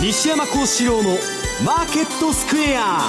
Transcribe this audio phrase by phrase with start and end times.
[0.00, 1.10] 西山幸四郎の
[1.64, 3.00] マーケットスクエア。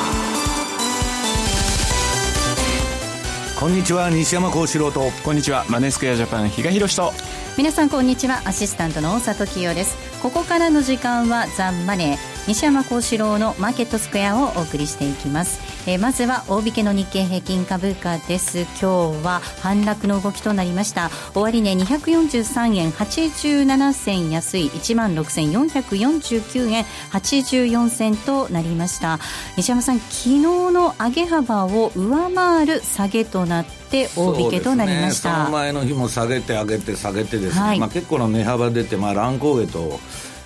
[3.59, 5.09] こんにちは西山幸四郎と。
[5.23, 7.11] こんにちはマネースクエアジャパン比嘉宏と。
[7.57, 8.41] 皆さんこんにちは。
[8.45, 9.97] アシスタントの大里清です。
[10.21, 18.61] ここからの時間はザンマネー西山幸四郎のマーケットスクエアをお送りしていきます、えー、まずは大引けの日経平均株価です。
[18.79, 21.09] 今日は反落の動きとなりました。
[21.33, 29.19] 終値243円87銭安い1万6449円84銭となりました。
[29.57, 39.99] 西山さん昨日の上げ幅を上回る下げとなって大引けとなりました、ね、その前の日も下げて上げて下げてですね、はい、まあ、結構な値幅出て、まあ、乱高下と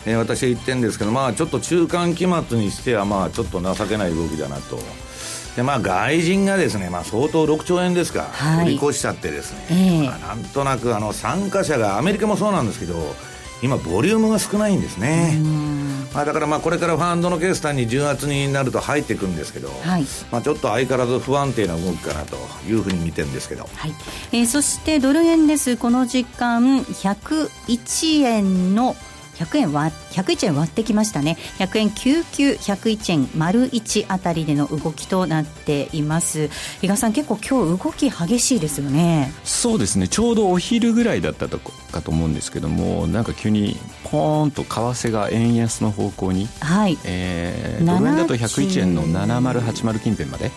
[0.06, 4.80] えー、私は言ってるんですけど、まあ、ちょっと中間期末にしては、まあ、ちょっと情けない動きだなと。
[5.56, 12.96] でまあ、外人がですね、まあ、相当6兆円ですか、はい、売り越しちゃってですね、えー、まあ、なんとなくあの参加者がアメリカもそうなんですけど
[13.62, 15.38] 今ボリュームが少ないんですね、
[16.14, 23.94] まあ、だからまあこれからファンドの決算に10月になると入っていくんですけど、はい、まあ、ちょっと相変わらず不安定な動きかなというふうに見てるんですけど、はい。
[24.32, 25.76] えー、そしてドル円です。
[25.76, 28.96] この時間101円の
[29.40, 31.38] 100円割101円割ってきましたね。
[31.60, 36.50] 100円99101円丸1あたりでの動きとなっています。
[36.82, 39.32] 比嘉さん結構今日動き激しいですよね。
[39.44, 40.08] そうですね。
[40.08, 46.98] ちょうどお昼ぐらいだったとかと思うんですけどもなんか急にポーンと為替が円安の方向に、はい。
[47.06, 50.52] えー、ドル円だと101円の7080近辺まで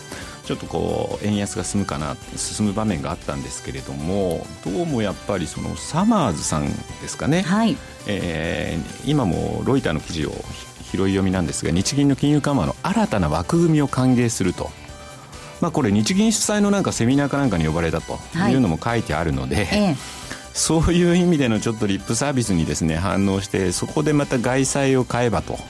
[0.45, 7.77] ちょっとこう円安が進むかな進む場面があったんですけれどもどうもやっぱりそのサマーズさんですかね、はい。
[8.09, 10.33] えー、今もロイターの記事を
[10.91, 14.71] 拾い読みなんですが日銀の金融緩和の新たな枠組みを歓迎すると。
[15.61, 18.19] まあ、これ日銀主催のなんかセミナーかなんかに呼ばれたと
[18.51, 18.55] い。
[18.55, 19.97] うのも書いてあるので、はいええ、
[20.53, 25.61] そういう意味でのちょっとリップサービスにですね反応してそこでまた外債を買えばと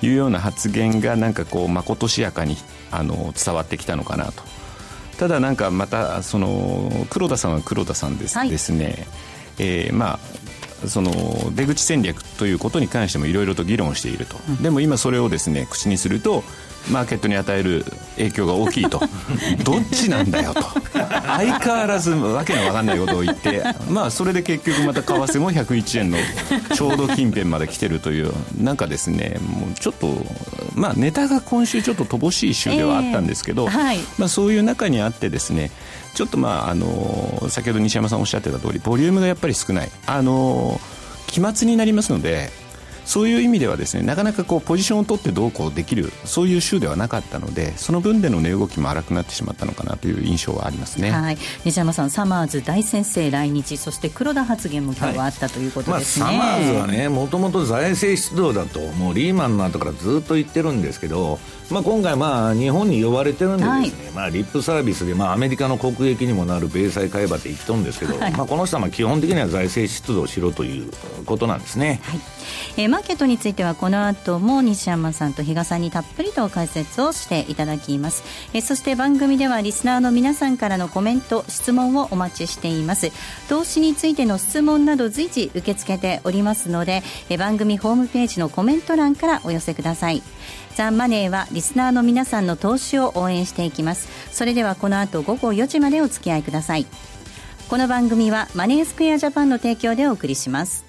[0.00, 2.56] いうような発言がなんかこうまことしやかに
[2.92, 4.42] あの伝わってきたのかなと。
[5.18, 9.06] ただなんかまたその黒田さんは黒田さんです,、はい、ですね、
[9.58, 10.18] えー、まあ
[10.88, 11.10] その
[11.54, 16.44] 出口戦略ということに関してもいろいろと議論をしていると、うん、でも今それをですね口にすると
[16.90, 17.84] マーケットに与える
[18.16, 19.00] 影響が大きいと。
[19.64, 20.62] どっちなんだよと。
[20.92, 26.18] 相変わらずわけのわかんないことを言ってまあそれで結局また為替も101円の
[26.74, 30.26] ちょうど近辺まで来てるというなんかですねもうちょっと
[30.74, 35.70] まあネタが今週ちょっと乏しい週ではあったんですけど、えーはい、まあ、そういう中にあってですね
[36.14, 39.90] ちょっとまああの先ほど西山さんおっしゃってた通りボリュームがやっぱり少ない。
[40.06, 40.80] あの
[41.26, 42.50] 期末になりますので
[43.04, 61.38] そういう意味ではですねなかなかこうポジションを取ってどうこうできるそういう週ではなかったのでその分での値動きも荒くなってしまったのかなという印象はありますね、はい、西山さんサマーズ大先生来日そして黒田発言も今日はあったということですね、はいまあ、サマーズはねもともと財政出動だともうリーマンの後からずっと言ってるんですけど、
[61.72, 70.92] まあ、今回まあ日本に呼ばれてるんでですね、はい、まあ、リップサービスでまあアメリカの国益にもなる米債買えばって言っとるんですけど、はい、まあ、この人は基本的には財政出動しろという
[71.24, 72.20] ことなんですね、はい。
[72.76, 83.10] えー、マーケットについてはこの後も西山さんと比嘉さんにたっぷりと解説をしていただきます、えー、そして番組ではリスナーの皆さんからのコメント質問をお待ちしています。
[83.48, 90.22] 投資についての質問など随時受け付けておりますので、えー、番組ホームページのコメント欄からお寄せください
[90.76, 94.08] ザ・マネーはリスナーの皆さんの投資を応援していきます。
[94.32, 96.86] それではこの後午後4時までお付き合いください。
[97.68, 100.84] この番組はマネースクエアジャパンの提供でお送りします。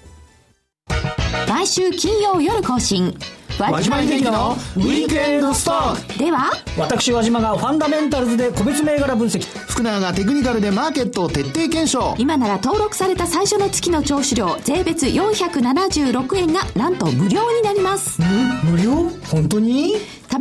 [1.48, 3.16] 毎週金曜夜更新。
[3.58, 6.50] 和島秀樹のウィークエンドストックでは？
[6.76, 9.42] 私和島がファンダメンタルズで個別銘柄分析。
[9.68, 12.16] 福永がテクニカルでマーケットを徹底検証。
[12.18, 18.20] 今なら登録された最初の月の聴取料税別476円がなんと無料になります。
[18.64, 19.08] 無料？
[19.30, 19.94] 本当に？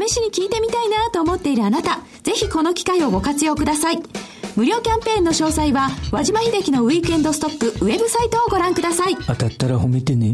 [0.08, 4.00] 試しに聞いてみたいなと思っているあなたぜひこの機会をご活用ください。
[4.56, 9.16] 無料キャンペーンの詳細は和島秀樹のウィークエンドストックウェブサイトをご覧ください。
[9.16, 10.34] 当たったら褒めてね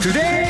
[0.00, 0.47] Today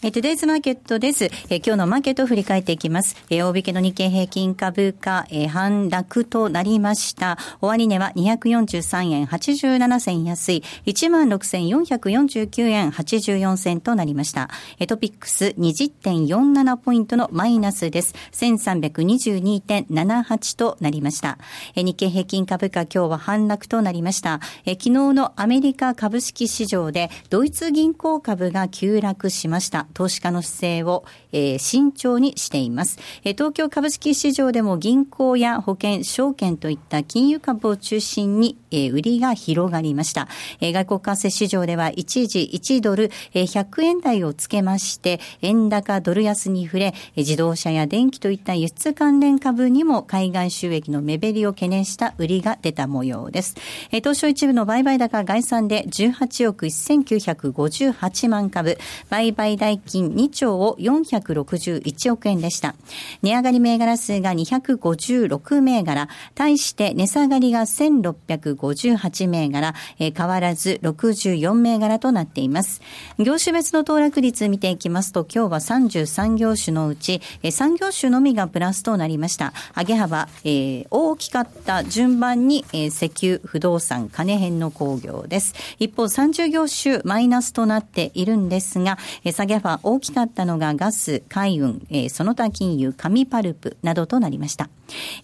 [0.00, 1.24] えー、トゥデイズマーケットです。
[1.24, 3.16] えー、今日のマーケットを振り返っていきます。
[3.30, 7.36] えー、大引けの日経平均株価、えー、反落となりました。
[7.60, 14.50] 終値は243円87銭安い、16,449円84銭となりました。
[14.78, 18.14] えー、トピックス20.47ポイントのマイナスです。
[18.34, 21.38] 1322.78となりました。
[21.74, 24.38] えー、日経平均株価今日は反落となりました。
[24.64, 29.87] えー、昨日のアメリカ株式市場でドイツ銀行株が急落しました。
[29.94, 33.32] 投資家の姿勢を、えー、慎重にしています、えー。
[33.34, 40.28] 東京株式市場でも銀行や保険、証券といった金融株を中心に、えー、売りが広がりました。
[40.60, 53.56] えー、外国為替市場では一時1ドル、えー、100円台をつけまして、円高ドル安に触れ、自動車や電気といった輸出関連株にも海外収益の目減りを懸念した売りが出た模様です。
[53.90, 58.78] えー、東証一部の売買高概算で18億1958万株、
[59.10, 62.74] 売買代金2兆を461億円でした。
[63.22, 72.80] 値上がり銘柄数が256銘柄、対して値下がりが1658銘柄、えー、変わらず64銘柄となっています。
[73.18, 79.52] 業種別の騰落率見ていきますと、今日は33業種のうち、えー、3業種のみがプラスとなりました。
[79.76, 85.54] 上げ幅、えー、大きかった順番に、えー、石油、不動産、金編の工業です。
[85.78, 94.68] 一方、30業種マイナスとなっているんですが、えー、下げ幅大きかったのがガス、海運、えー、その他金融、紙パルプなどとなりました。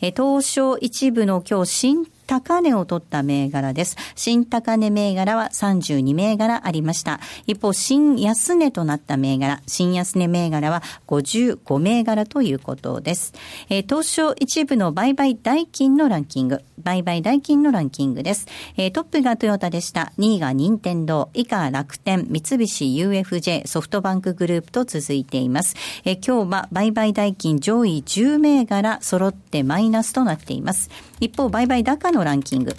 [0.00, 3.96] えー、東証一部の今日新高値を取った銘柄です。
[4.14, 7.20] 新高値銘柄は32銘柄ありました。
[7.46, 13.34] 一方、新安値となった銘柄、新安値銘柄は55銘柄ということです。
[13.68, 18.46] えー、東証一部の売買代金のランキング、売買代金のランキングです。
[18.76, 20.12] えー、トップがトヨタでした。
[20.18, 25.76] 2位が任天堂、以下楽天、三菱 UFJ、ソフトバンクグループと続いています。
[26.04, 30.90] えー、今日は売買代金上位10銘柄揃ってマイナスとなっています。
[31.20, 32.74] 一方、売買高のランキング。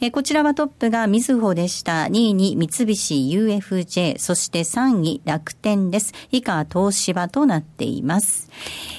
[0.00, 2.04] えこちらはトップがみずほでした。
[2.04, 6.12] 2位に三菱 UFJ、そして3位楽天です。
[6.30, 8.48] 以下、東芝となっています。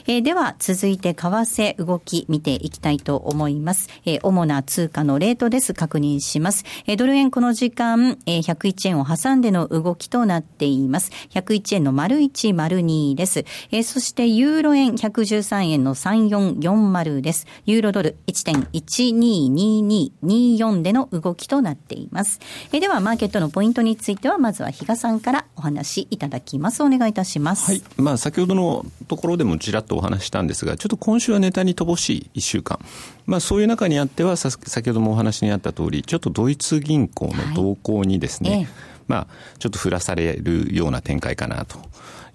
[0.08, 3.88] えでは、続いて為替動き見ていきたいと思います。
[4.06, 5.74] え主な通貨のレートです。
[5.74, 6.66] 確認します。
[6.86, 11.12] えドル円この時間、え101円を挟んでの動きとなっています。
[11.30, 13.46] 101円の丸1、丸2です。
[13.72, 17.48] えそして、ユーロ円113円の3440です。
[17.66, 22.40] ユーロドル1.122224ですの動きとなっています。
[22.72, 26.82] えでは、マーケットのポイントについては、まずは比嘉さんからお話いただきます。
[26.84, 27.72] お願いいたします。
[27.72, 27.84] はい。
[27.98, 32.80] まあ、先ほどのところでもちらっとお話したんですが、ちょっと今週はネタに乏しい1週間。
[33.26, 38.68] まあ、そういう中にあっては、先ほどもお話にあった通り、ちょっとドイツ銀行の動向にですね、はいええ、
[39.08, 39.28] まあ、
[39.58, 41.80] ちょっと振らされるような展開かなと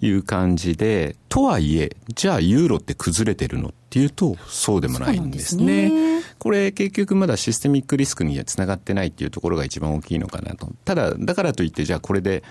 [0.01, 5.87] いう感じで、とはいえ、じゃあユーロって崩れてるのっていうと、そうでもないんですね。
[5.87, 10.69] すねこれ結局まだシステミックリスクにはつながってないっていうところが一番大きいのかなと。
[10.83, 12.43] ただ、だからといって、じゃあこれで、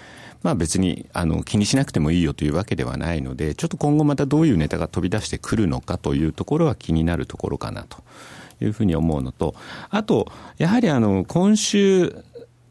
[0.42, 7.98] まあ別にあの気にしなくてもいいよというわけではないので、ちょっと今後またどういうネタが飛び出してくるのかというところは気になるところかなと
[8.62, 9.54] いうふうに思うのと、
[9.90, 12.24] あと、やはりあの今週、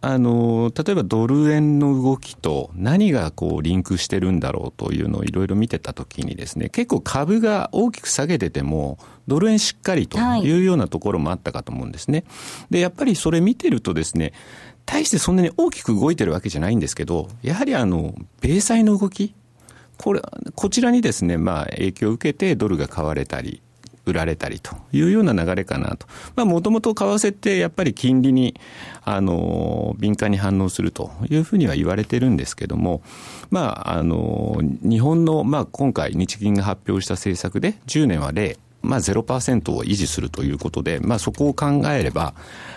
[0.06, 9.00] あの、例えばドル円の動きと何がこうリンクしてるんだろうというのをいろいろ見てたときにですね、結構株が大きく下げてても、
[9.30, 12.26] ドル円しっかりというようなところもあったかと思うんですね。
[12.70, 14.34] で、やっぱりそれ見てるとですね、
[14.86, 19.34] 大してそんなに大きく動いてるわけじゃないんですけど、やはりあの、米債の動き、
[19.96, 20.22] これ、
[20.54, 23.62] こちらにですね、まあ影響を受けてドルが買われたり、
[24.06, 26.08] 売られたりというような流れかなと。
[26.36, 28.56] まあ、もともと為替ってやっぱり金利に、
[29.04, 33.02] あの、敏感に反応するというふうには言われてるんですけども、
[33.50, 42.36] まあ、あの、日本の、まあ、今回日銀が発表した政策で10年は0、まあ、0%を維持するということで、まあ、そこを考えれば、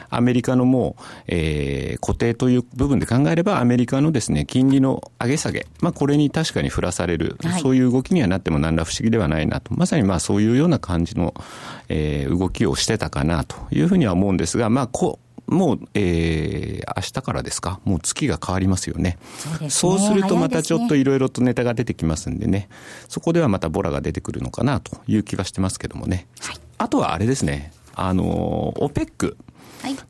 [0.09, 11.35] アメリカのもう、えー、固定という部分で考えれば、アメリカのですね、金利の上げ下げ、まあ、これに確かに振らされる、はい、そういう動きにはなっても何ら不思議ではないなと、まさにまあそういうような感じの、
[11.89, 19.19] えー、動きをしてたかなというふうには思うんですが、まあ、こもう、えー、明日からですか、もう月が変わりますよね。
[19.39, 19.71] そうね。
[19.71, 22.69] そうするとまたちょっといろいろとネタが出てきますんでね、
[23.09, 26.27] そこではまたボラが出てくるのかなという気はしてますけどもね。
[26.41, 29.37] はい、あとはあれですね、あの、オペック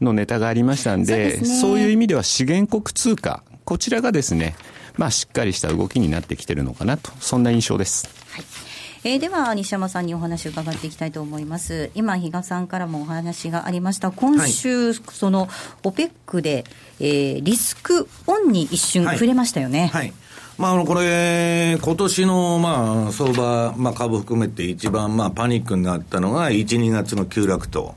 [0.01, 4.55] のネタがありましたんで、はい、そうでね、そういう意味では資源国通貨、こちらがですね、
[4.97, 8.09] まあしっかりした動きになってきてるのかなと、そんな印象です。
[8.31, 8.66] はい
[9.07, 11.93] えー、では西山さんにお話を伺っていきたいと思います。
[11.95, 14.11] 今比嘉さんからもお話がありました。
[14.11, 15.47] 今週、はい、その
[15.85, 16.65] OPEC で、
[16.99, 20.13] えー、リスクオンに一瞬触れましたよね、はい、はい
[20.59, 27.95] まあ、あの、これ、今年の、まあ、相場、まあ、株含めて一番、まあ、パニックになったのが、1、2月の急落と。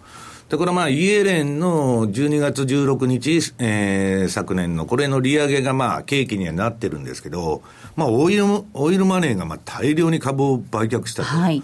[0.50, 7.63] で、これはまあ、イエレンの12月16日、えー、昨年の、これの利上げがまあ、契機にはなってるんですけど、
[7.96, 11.29] まあ、オイル、オイルマネーがまあ、大量に株を売却したと。
[11.29, 11.63] はい。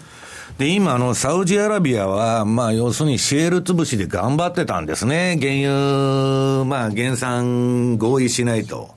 [0.58, 5.38] で、今、あの、サウジアラビアは、まあ、要するにシェール潰しで頑張ってたんですね。
[5.38, 8.96] 原油、まあ、減産合意しないと。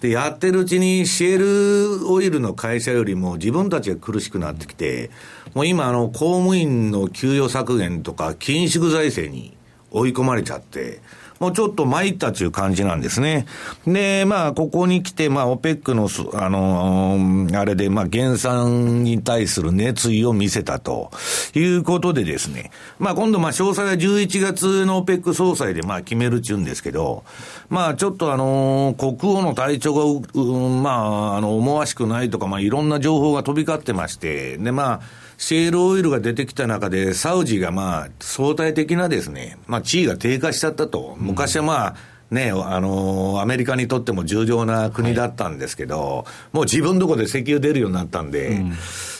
[0.00, 5.10] で、やってるうちにシェールオイルの会社よりも自分たちが苦しくなってきて、
[5.54, 9.56] もう今、あの、公務員の給与削減とか、緊縮財政に
[9.90, 11.00] 追い込まれちゃって、
[11.38, 13.46] もうちょっと参ったという感じなんですね。
[13.86, 21.10] で、まあ、ここに来て、まあ、オペックの、あのー、あれで、まあ、減産に対する熱意を見せたと
[21.54, 27.24] いうことでですね、まあ、今度、まあ、詳細は11月のオペック総裁で、まあ、決めるっちゅうんですけど、
[27.68, 41.16] まあ、ちょっとあのー、国王の体調が、うん、まあ、あの、思わしくないとか、まあ、いろんな情報が飛び交ってまして、で、まあ、シェールオイルが出てきた中で、サウジがまあ、相対的なですね、まあ、地位が低下しちゃったと。
[41.18, 41.96] 昔はまあ、
[42.30, 48.72] ね、あの、アメリカにとっても重要な国だったんですけど、はい、もう自分どこで石油出るようになったんで、うん、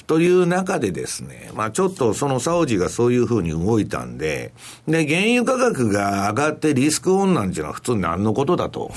[0.08, 4.52] という中でですね、まあちょっとそのサウジがそういうふうに動いたんで、
[4.88, 8.90] で、原油価格が上がってリスクオンなんていうのは普通何のことだと。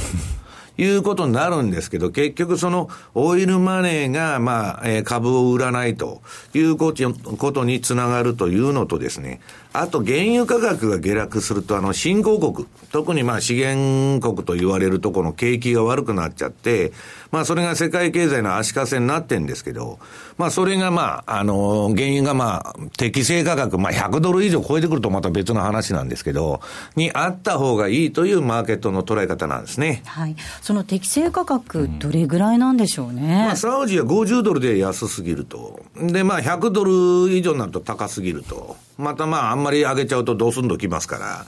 [0.79, 6.21] いうことになるんですけど、結局そのオイルマネーが、まあ、えー、株を売らないと
[6.53, 16.91] いうことにつながるというのとですね、あと原油価格が下落すると、あの、新興国、特にまあ資源国と言われるとこの景気が悪くなっちゃって、
[17.31, 19.99] まあそれが世界経済の足かせになってんですけど、
[20.39, 26.61] まあそれがまあ、あの、原油がまあ、適正価格、まあ100ドル以上超えてくるとまた別の話なんですけど、
[26.95, 30.01] にあった方がいいというマーケットの捉え方なんですね。
[30.07, 30.35] はい。
[30.63, 33.21] その適正価格、どれぐらいなんでしょうね？
[33.21, 35.79] うん、まあサウジは50ドルで安すぎると。
[35.95, 36.83] で、まあ100ド
[37.27, 38.75] ル以上になると高すぎると。
[38.99, 41.45] またまあ、あんまり上げちゃうとドスンときますから。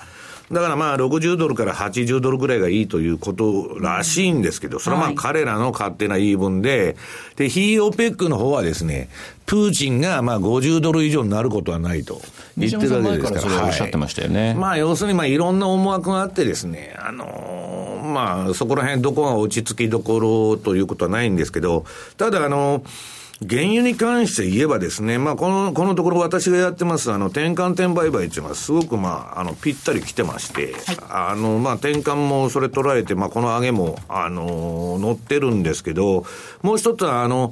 [0.52, 6.96] だからまあ、60ドルから80ドルぐらいがいいということらしいんですけど、それはまあ、彼らの勝手な言い分で、
[7.36, 9.10] で、ヒーオペックの方はですね、
[9.46, 12.22] プーチンがまあ50ドル以上になることはないと
[12.58, 13.42] 言ってるわけですから。
[13.42, 14.48] それおっしゃってましたよね。
[14.50, 21.86] はい、まあ、要するにまあ、いろんな思惑があってですね、あのー、まあ、そこら辺どこが落ち着きどころということはないんですけど、
[22.18, 30.98] ただあのー、原油に関して言えばですね、まあ、この、このところ私がやってます、あの、転換点売買っていうのはすごく、まあ、あの、ぴったり来てまして、はい、
[31.32, 36.24] あの、まあ、転換もそれ捉えて、まあ、この上げも、あの、乗ってるんですけど、
[36.62, 37.52] もう一つは、あの、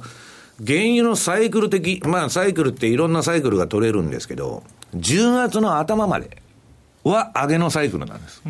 [0.64, 4.62] 原油のサイクル的、まあ、サイクルっていろんなサイクルが取れるんですけど、
[4.94, 6.40] 10月の頭まで
[7.02, 8.42] は上げのサイクルなんです。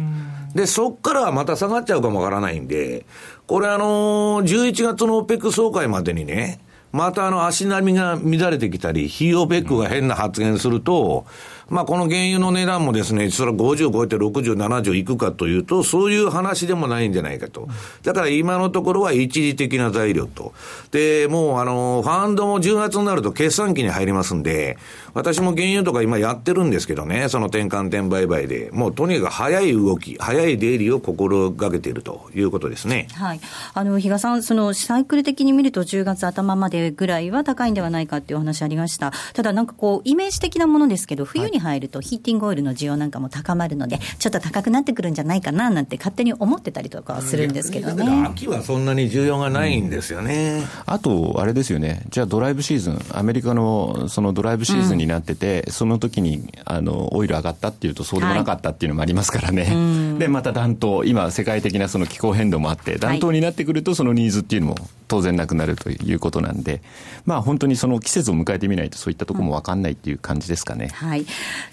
[0.55, 3.07] で、そっからはまた下がっちゃうかもわからないんで、
[3.47, 6.61] これあの11月の OPEC 総会までにね、
[6.93, 11.25] またあの足並みが乱れてきたり、ヒーオペックが変な発言すると、
[11.71, 17.69] まあこの原油の値段もですね、それは50超えて60、70いくかというと、そういう話でもないんじゃないかと。
[18.03, 20.53] だから今のところは一時的な材料と。
[20.91, 24.79] で、もうあの、ファンドも10月になると決算期に入りますんで、
[25.15, 33.07] 私も原油とか今やってるんですけどね、その転換点売買で、もうとにかく早い動き、早い出入りを心がけているということですね。
[33.15, 33.41] はい。
[33.75, 39.13] あの、比嘉さん、そのサイクル的に見ると10月頭までぐらいは高いんではないかっていうお話ありました。
[39.35, 48.27] ただなんかこう、イメージ的なものですけど、冬に入るとヒーティングオイルの需要なんかも高まるので、ちょっと高くなってくるんじゃないかななんて勝手に思ってたりとかするんですけどね。
[48.27, 50.65] 秋はそんなに需要がないんですよね。
[50.87, 52.03] うん、あと、あれですよね。
[52.11, 64.77] じゃあドライブシーズン、アメリカのそのドライブシーズンになってて、うんその時にあのオイル上がったっていうとそうでもなかったっていうのもありますからね、はい、でまた暖冬今世界的なその気候変動もあって暖冬になってくるとそのニーズっていうのも
[65.11, 66.83] 当然なくなるということなんで、
[67.27, 71.27] まあ、本当にその季節を迎えてみないとそういったところも分かんないっていう感じですかね、はい、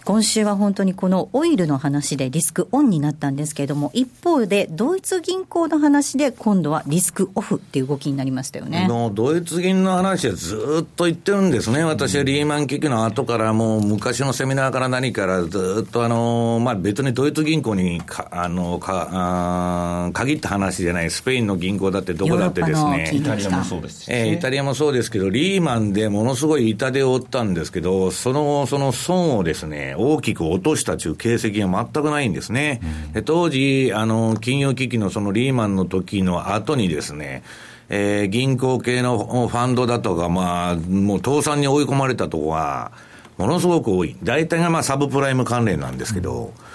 [0.06, 8.88] 今週は本当にこのオイルの話でリスクオンになったんですけれども一方でドイツ銀行の話で今度はリスクオフっていう動きになりましたよね。
[9.14, 11.84] ドイツ銀の話はずっと言ってるんですね。
[11.84, 21.12] 私はリーマン危機の後からもう昔のセミナーから何からずっとあの、まあ、別にドイツ銀行にかあのかあ限った話じゃない。
[21.12, 32.82] スペインの銀行だってどこだってですねタリアもそうです、ね、えー、イタリアもそうですけど、リーマンでものすごい痛手を負ったんですけど、その、その損をですね、大きく落としたという形跡が全くないんですね。
[33.16, 37.44] うん、当時、あの、金融危機のそのリーマンの時の後にですね、
[37.90, 42.92] えー、銀行系のファンドだとか、まあ、もう倒産に追い込まれたとこは、
[43.38, 44.16] ものすごく多い。
[44.24, 46.67] 大体がまあサブプライム関連なんですけど、うん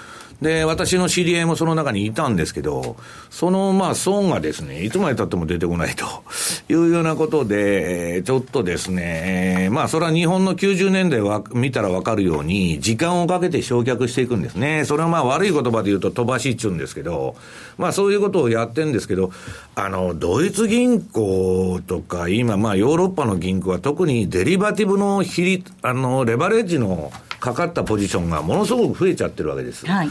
[0.43, 2.97] で、私の知り合いもその中にいたんですけど、
[3.31, 6.05] その、まあ、損がですね、いつまで経っても出てこないと
[6.71, 14.85] いうようなことで、ちょっとですね、まあ、それは日本の90年代は見たらわかるように、時間をかけて焼却していくんですね。
[14.85, 17.35] それはまあ、悪い言葉で言うと飛ばしっちゅうんですけど、
[17.77, 19.31] まあ、そういうことをやってんですけど、
[19.75, 27.11] あの、ドイツ銀行とか、今、まあ、ヨーロッパの銀行は特にデリバティブの比率、あの、レバレッジの
[27.43, 29.85] かかったポジションがものすごく増えちゃってるわけです。
[29.85, 30.09] はい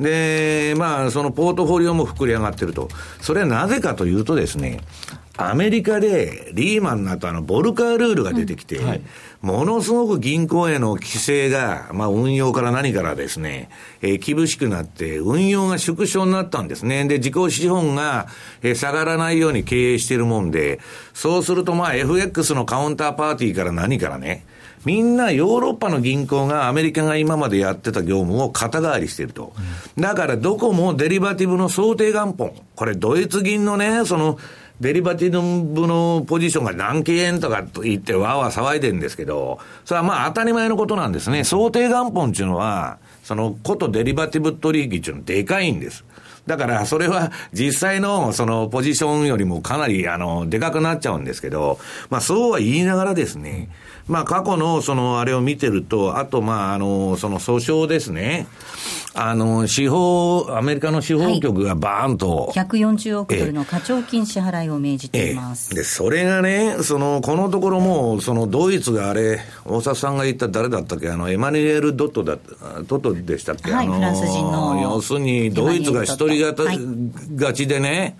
[0.00, 2.88] で、まあ、そのポートフォリオも膨れ上がってると。
[3.20, 4.80] それはなぜかというとですね、
[5.36, 9.02] アメリカでリーマンの後あのボルカールールが出てきて、うんはい、
[9.40, 13.68] ものすごく銀行への規制が、まあ運用から何からですね、
[14.00, 17.04] えー、厳しくなって、運用が縮小になったんですね。
[17.06, 18.26] で、自己資本が、
[18.62, 20.80] えー、下がらないように経営しているもんで、
[21.12, 24.44] そうするとまあ FX のカウンターパーティーから何からね、
[24.84, 29.52] みんなヨーロッパの銀行がアメリカが今までやってた業務を肩代わりしていると。
[29.98, 32.54] だからどこもデリバティブの想定元本。
[32.76, 34.38] これドイツ銀のね、その、
[34.80, 41.44] デリバティブのポジションが何件円とかと言ってわーわー騒いでるんですけど、それはまあ当たり前のことなんですね。
[41.44, 46.04] 想定元本っていうのは、そのことデリバティブ取引っていうのはでかいんです。
[46.46, 51.78] だから、それは実際のそのポジションよりもかなりあの、でかくなっちゃうんですけど、
[52.10, 53.70] まあそうは言いながらですね、
[54.08, 58.46] まあ過去のそのあれを見てると、あとまああの、その訴訟ですね。
[59.16, 65.72] あの、司法、アメリカの司法局がバーンと、はい、140億ドルの課徴金支払いを命じています。
[65.72, 72.38] で、それがね、その、このところも、そのドイツがあれ、大沢さんが言った誰だったっけ、あの、エマニュエル・ドットだ、
[72.88, 74.80] ドットでしたっけ、はい、あのフランス人の。
[74.82, 76.80] 要するに、ドイツが一人がた、はい、
[77.36, 78.16] がちでね、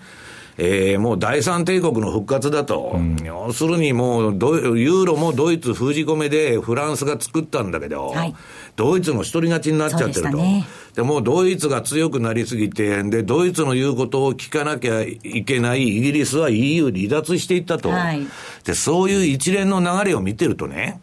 [0.57, 8.35] えー、もう第三帝国の復活だと、うん、要するにもうユーロもドイツ封じ込めでフランスが作ったんだけど、はい、
[8.75, 10.37] ドイツの一人勝ちになっちゃってると。
[10.37, 17.89] ね、でもドイツが強くなりすぎて、で、ドイツの言うことを聞かなきゃいけないイギリスは EU 離脱していったと。
[17.89, 18.25] はい、
[18.63, 21.01] で、そういう一連の流れを見てるとね、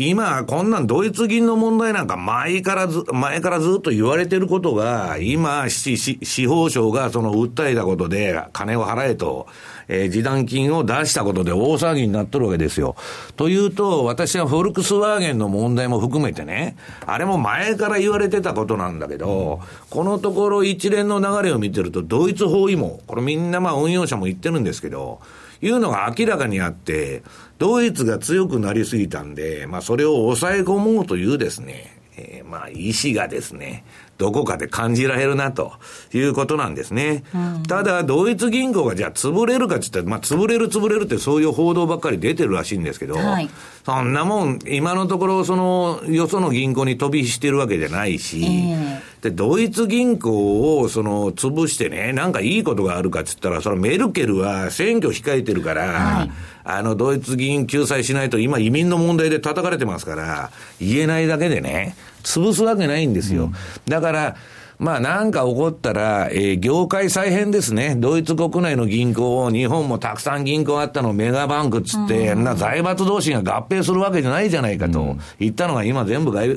[0.00, 9.48] 今、こんなんドイツ銀の問題なんか前からず、前からずっと言われてることが、今、し、し司法省がその訴えたことで金を払えと、
[9.88, 12.94] えー、示談金を出したことで大騒ぎになっとるわけですよ。
[13.34, 25.18] というと、私はフォルクスワーゲンの問題も含めてね、あれも前から言われてたことなんだけど、このところ一連の流れを見てると、ドイツ包囲網、これみんなまあ運用者も言ってるんですけど、
[25.60, 27.22] いうのが明らかにあって、
[27.58, 33.84] ドイツが強くなりすぎたんで、まあそれを抑え込もうというですね、えー、まあ意思がですね、
[34.16, 35.72] どこかで感じられるなと
[36.12, 37.24] いうことなんですね。
[37.34, 43.48] うん、ただ、ドイツ銀行がじゃあ潰れるかって言ったら、まあ潰れる潰れるってそういう報道ばっかり出てるらしいんですけど、はい、
[43.88, 56.30] そんなもん、今のところそのよその銀行に飛び火してるわけじゃないし、えー、で、ドイツ銀行をその潰してね、なんかいいことがあるかって言ったら、そのメルケルは選挙控えてるから、はい。
[56.64, 63.44] あの、ドイツ議員救済しないと、今移民の問題で叩かれてますから、言えないだけでね、潰すわけないんですよ。
[63.44, 63.52] うん、
[63.86, 64.36] だから、
[64.78, 67.96] まあなんか起こったら、えー、業界再編ですね。
[67.96, 76.56] ドイツ国内の銀行を、日本もたくさん銀行あったのメガバンクっつって、うん、な財閥同士が合併するわけじゃないじゃないかと、言ったのが今全部があの、合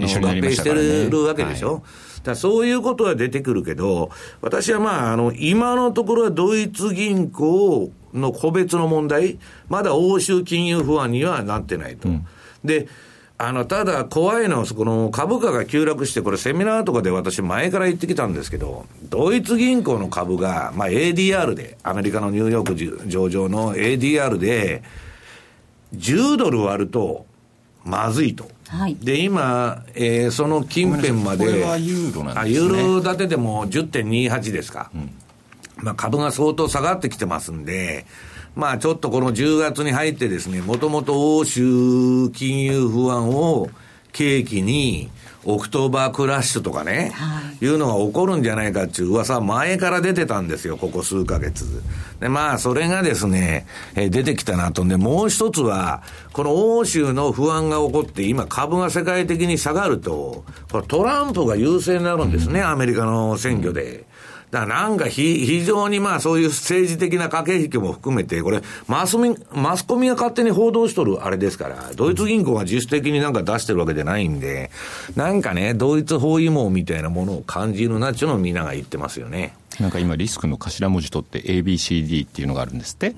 [0.00, 1.74] 併してるわけでしょ？
[1.74, 1.82] はい
[2.22, 4.10] だそういうことは出てくるけど、
[4.42, 12.08] 私はまあ、あの、今のところはドイツ銀行の個別の問題、まだ欧州金融不安にはなってないと。
[12.08, 12.26] うん、
[12.64, 12.86] で、
[13.44, 24.84] あの、ただ怖いのは、この株価が急落して、これセミナーとかで私前から言ってきたんですけど、ドイツ銀行の株が、まあ ADR で、アメリカのニューヨーク上場の ADR で、
[25.96, 27.26] 10ドル割ると、
[27.84, 28.48] まずいと。
[28.68, 32.64] はい、で、今、えー、その近辺まで、これはユーロなんですね。
[32.64, 34.92] ユーロ建てでも10.28ですか。
[34.94, 35.10] うん
[35.82, 38.06] まあ、株が相当下がってきてますんで、
[38.54, 43.68] まあ、ちょっとこの10月に入ってですね、もともと欧州金融不安を
[44.12, 45.10] 契機に、
[45.44, 51.82] October crash とかね、はい、いうのが起こるんじゃないかっていう噂は前から出てたんですよ、ここ数ヶ月。
[52.20, 54.84] で、まあ、それがですね、えー、出てきたなと。
[54.84, 64.04] で、もう一つは、この欧州の不安が起こって、今株が世界的に下がると、これトランプが優勢になるんですね、うん、アメリカの選挙で。
[64.52, 74.70] だからなんかひ、非常にまあそういう政治的な駆け引きも含めて、これ、マスミ、マスコミが勝手に報道しとるあれですから、ドイツ銀行が自主的になんか出してるわけじゃないんで、
[75.16, 79.54] なんかね、ドイツ包囲網みたいなものを感じるなっていうのをみんなが言ってますよね。
[79.80, 83.14] なんか今リスクの頭文字取って ABCD っていうのがあるんですって。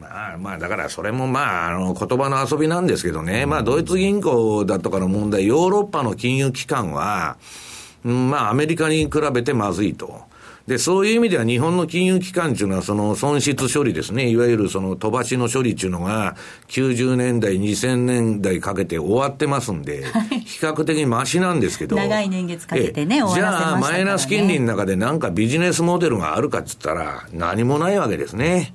[0.00, 7.36] まあ、まあ、だからそれもまあ、あの、言葉の遊びなんですけどね、まあ、ドイツ銀行だとかの問題、ヨーロッパの金融機関は、
[8.02, 10.29] まあ、アメリカに比べてまずいと。
[10.66, 14.28] で、そういう意味では日本の金融機関っていうのは、その損失処理ですね。
[14.28, 16.36] いわゆるその飛ばしの処理っていうのが、
[16.68, 20.04] 90年代、2000年代かけて終わってますんで、
[20.46, 21.96] 比較的マシなんですけど。
[21.96, 28.74] 長い年月かけてね、じゃあ、マイナス金利の中でなんかビジネスモデルがあるかっつったら、何もないわけですね。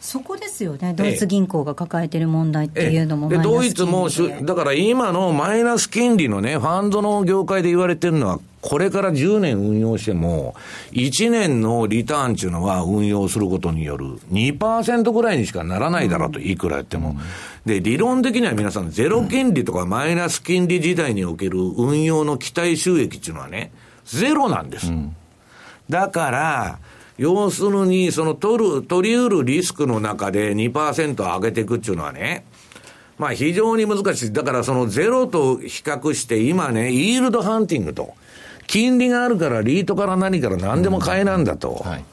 [0.00, 4.08] そこですよね、ドイツ銀行が抱えている問題っていうのも、でドイツも、
[4.42, 10.54] だから今のマイナス金利のね、ファンドの業界で言われてるのは、これから10年運用しても、
[10.92, 17.16] 1年のリターンっていうのは運用することによる2%ぐらいにしかならないだろうと、いくらやっても。
[17.64, 23.72] で、理論的には皆さん、ゼロ金利とかマイナス金利時代における運用の期待収益っていうのはね、
[24.04, 24.92] ゼロなんです。
[25.88, 26.78] だから、
[27.16, 32.44] 要するに、その取る、取り得るリスクの中で2%上げていくっていうのはね、
[33.18, 34.32] まあ非常に難しい。
[34.32, 38.14] だからそのゼロと比較して今ね、イールドハンティングと。
[38.70, 41.82] 金利があるからリートから何から何でも買えなんだと。
[41.84, 42.04] はい、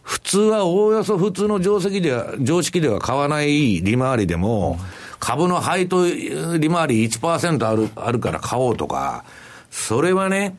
[0.00, 4.78] 普通はおおよそ普通の定石では、常識では買わない利回りでも、
[5.20, 9.26] 株の配当利回り1%ある、あるから買おうとか、
[9.70, 10.56] それはね、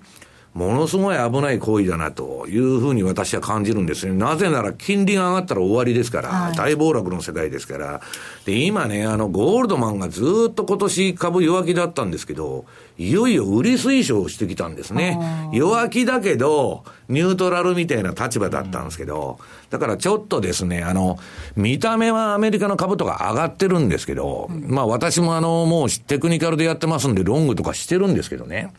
[0.53, 4.13] ものすごい危ない行為だなというふうに私は感じるんですね。
[4.13, 8.01] なぜなら金利が上がったら終わりですから、はい、大暴落の世界ですから。
[8.45, 12.65] で、今ね、あの、ゴールドマンがずっと今年株弱気だったんですけど、
[12.97, 15.19] いよいよ売り推奨してきたんですね。
[15.53, 21.19] 弱気だけど、ニュートラルみたいな立場だったんですけど、だからちょっとですね、あの、
[21.55, 28.73] 見た目はアメリカの株とか上がってるんですけど、まあ私もあの、もうテクニカルでやってますんで、ロングとかしてるんですけどね。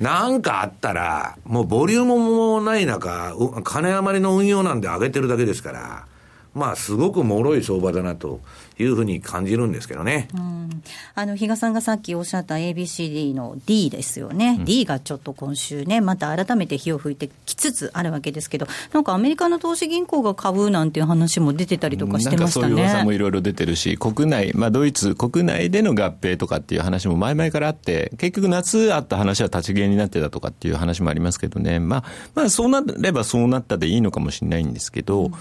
[0.00, 6.04] なんかあったら、もうボリュームもない中、金余りの運用なんで上げてるだけですから、
[6.56, 8.40] まあ、すごく脆い相場だなと
[8.78, 10.28] いうふうに感じるんですけどね。
[10.34, 10.82] うん、
[11.14, 14.56] あの、比嘉さんがさっきおっしゃった ABCD の D ですよね。
[14.58, 22.66] うん、D がちょっと今週ね、また改めて火を吹いてきつつあるわけですけど、なんかアメリカの投資銀行が買うなんていう話も出てたりとかしてましたね。
[22.66, 31.78] そういう噂もいろいろ出てるし、国内、まあ、ドイツ国内での合併とかっていう話も前々からあって、結局夏あった話は立ち消えになってたとかっていう話もありますけどね。
[31.80, 35.32] まあ、まあ、そうなればそうなったでいいのかもしれないんですけど、うん、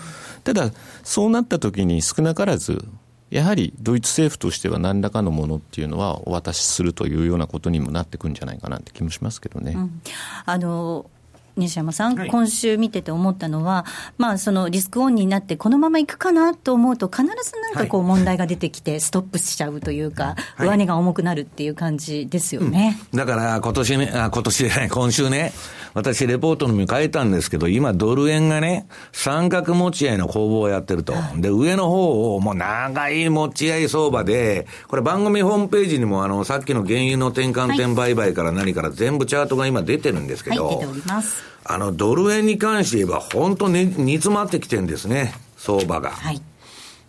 [0.45, 0.71] ただ、
[1.04, 2.86] そうなった時に少なからず、
[3.30, 9.74] やはりドイツ政府としては何らかのものっていうのはお渡しするというようなことにもなってくるんじゃないかなって気もしますけどね。
[9.76, 10.02] うん、
[10.46, 11.10] あの
[11.58, 13.86] 西山さん、はい、今週見てて思ったのは、
[14.18, 17.28] まあ、そのリスクオンになって、このままいくかなと思うと、必ず
[17.62, 23.00] なんかこう、問題が出てきて、ストップしちゃうというか、はい、上値が重くなるっていう感じですよね。
[23.13, 25.54] うん、だから、今年ね、あ今年じゃない、今週ね、
[25.96, 31.13] 私、レポートの見変えたんですけど、今、ドル円がね、三角持ち合いの攻防をやってると。
[31.38, 41.45] で、上の方を、もう長い持ち合い相場で、これ番組ホームページにも、あの、さっきの原油の転換点売買から何から全部チャートが今出てるんですけど、はい、出ております。
[41.64, 46.12] あの、ドル円に関して言えば、本当に煮詰まってきてるんですね、相場が。
[46.12, 46.42] はい。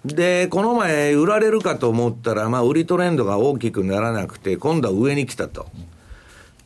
[0.05, 5.67] で、この前、売られるかと思ったら、まあ、売りトレンドが大きくならなくて、今度は上に来たと。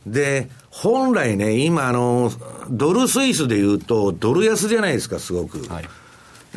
[0.05, 2.31] で、本来ね、今、あの、
[2.69, 5.67] ドルスイスで言うと、ドル安じゃないですか、すごく。
[5.67, 5.85] はい、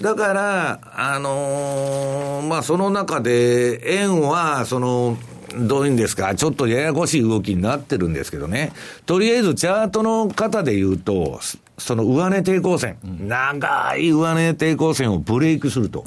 [0.00, 5.18] だから、あのー、まあ、その中で、円は、その、
[5.56, 8.72] どういうんですか、ちょっとややこしい動きになってるんですけどね。
[9.06, 11.40] とりあえず、チャートの方で言うと、
[11.78, 16.00] その上値抵抗線、うん、長い上値抵抗線をブレイクすると。
[16.00, 16.06] は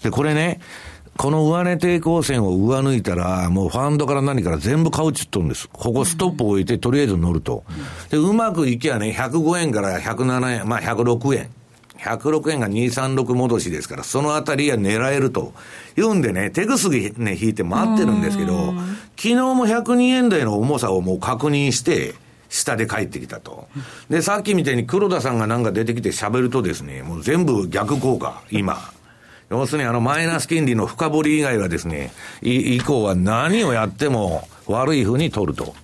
[0.00, 0.60] い、で、これね、
[1.16, 5.68] この上値抵抗線を上抜いたら、もうファンドから何から全部買うっちっとるんです。
[5.72, 7.64] ここストップを置いて、とりあえず乗ると。
[8.10, 11.50] で、うまくいけばね、105円から107円、まあ106円。
[11.98, 15.52] 106円が236戻しですから、そのあたりは狙えると。
[15.96, 18.74] 言うんでね、手ぐすぎね、引いて待ってるんですけど、
[19.16, 22.14] 昨日も102円台の重さをもう確認して、
[22.48, 23.66] 下で帰ってきたと。
[24.08, 28.92] で、さっきみたいに黒田さんがなんか出てきて喋るとですね、もう全部逆効果、今。
[29.50, 35.74] 要するにあのマイナス金利の深掘り以外はですね、以降は何をやっても悪い風に取ると。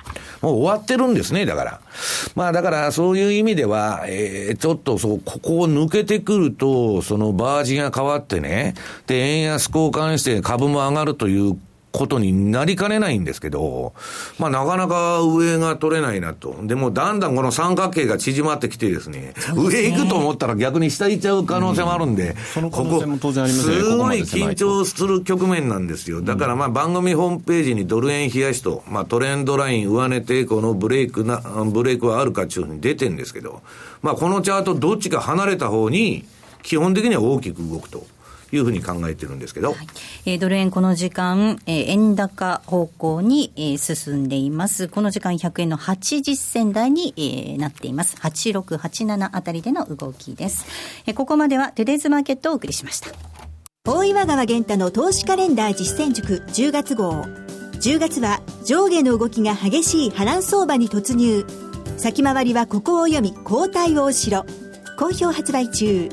[0.43, 1.81] もう終わってるんですね、だから。
[2.35, 8.75] まあだからそういう意味では、えー、ちょっとそう、ここを抜けてくると、そのバージが変わってね、
[9.07, 11.59] で、円安交換して株も上がるという
[11.93, 13.95] ことになりかねないんですけど、
[14.39, 16.57] まあなかなか上が取れないなと。
[16.63, 23.07] でもだんだんこの三角形が縮まってきてですね、すね上行くと思ったら逆に下行っちゃう可能性もあるんで、うん、ここ、す
[23.97, 26.23] ごい緊張する局面なんですよ。
[26.23, 31.39] だからまあ番組ホームページにドル円冷やしと、まあトレンドライン上値抵抗のブレイクな、
[31.73, 33.63] ブレイクはあるかっていうふうに出てるんですけど、
[34.03, 36.25] まあこのチャートどっちか離れた方に
[36.63, 38.07] 基本的には大きく動くと。
[38.53, 39.73] いうふうに考えてるんですけど。
[39.73, 39.79] はい、
[40.27, 44.89] えー、ドル円この時間、えー、円高方向に、えー、進んでいます。
[44.89, 48.17] この時間100円の80銭台に、えー、なっています。
[48.17, 50.67] 8687あたりでの動きです。
[51.07, 53.11] えー、ここまではトゥデイズマーケットをお送りしました。
[53.85, 57.25] 大岩川源太の投資カレンダー実践塾10月号。
[57.81, 61.47] 10月は上下の動きが激しい波乱相場に突入。
[61.97, 64.45] 先回りはここを読み、交代をしろ。
[64.99, 66.11] 好評発売中。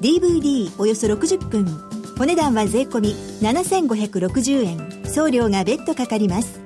[0.00, 1.66] DVD およそ60分。
[2.20, 3.00] お値段は税込
[3.40, 4.88] 7560円。
[5.04, 6.60] 送料が別途かかります。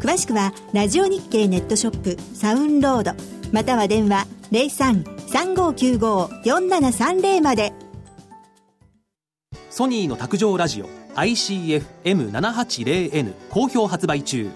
[0.00, 3.12] 詳しくはラジオ日経ネットショップサウンロード。
[3.52, 7.72] または電話0335954730まで。
[9.68, 14.50] ソニーの卓上ラジオ ICF-M780N 好評発売中。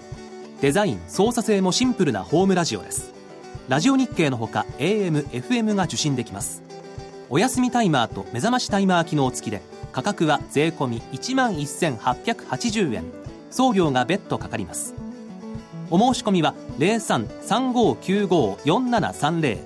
[0.61, 3.13] デザイン操作性もシンプルなホームラジオです。
[3.69, 6.64] ラジオ日経のほか AM、FM が受信できます。
[7.29, 9.61] お休みタイマーと目覚ましタイマー機能付きで
[9.91, 13.03] 価格は税込1万1880円。
[13.49, 14.93] 送料が別途かかります。
[15.89, 19.59] お申し込みは0335954730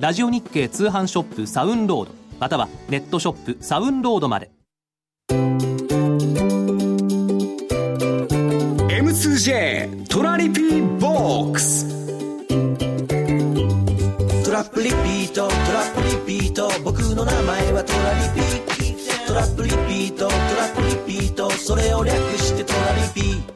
[0.00, 4.50] ラジオ日経通販ショップサウンロードまたはネットショップサウンロードまで。
[8.88, 11.95] M2J トラリピーボックス。
[14.56, 15.48] ラップリピート。
[15.48, 16.70] トラップリピート。
[16.82, 19.26] 僕の名前はトラリピ。
[19.26, 20.28] トラップリピート。
[20.28, 20.38] トラ
[20.72, 21.50] ップリピート。
[21.50, 23.55] それを略してトラリピ。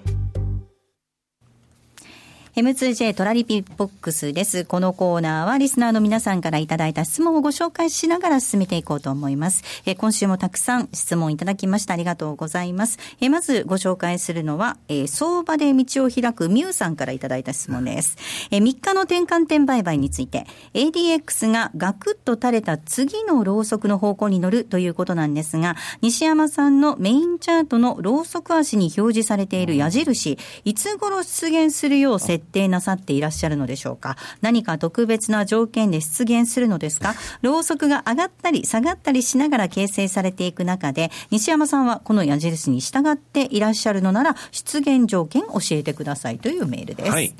[2.60, 4.66] M2J トラリピボックスです。
[4.66, 9.64] このコーナーはリスナーの皆さんからいただいた質問をご紹介しながら進めていこうと思います。
[9.86, 11.94] え今週もたくさん質問いただきました。
[11.94, 12.98] ありがとうございます。
[13.22, 18.18] えまずご紹介するのは、え相場で道を開くミュウさんからいただいた質問です。
[18.50, 34.16] え3日の転換点売買について、ADX がガクッと垂れた次のローソクの方向に乗るということなんですが、西山さんのメインチャートのローソク足に表示されている矢印、いつ頃出現するよう設設定なさっていらっしゃるのでしょうか？
[34.40, 37.14] 何か特別な条件で出現するのですか？
[37.42, 47.10] ろうそくが上がったり下がったりしながら形成されていく中で、西山さんはこの矢印に従っていらっしゃるのなら、出現条件教えてくださいというメールです。
[47.10, 47.32] はい。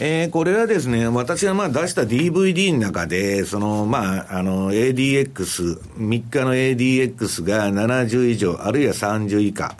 [0.00, 9.76] えー、これはですね、私がまあ出した DVD の中で、その、まあ、あの、ADX、3日の ADX が70以上、あるいは30以下。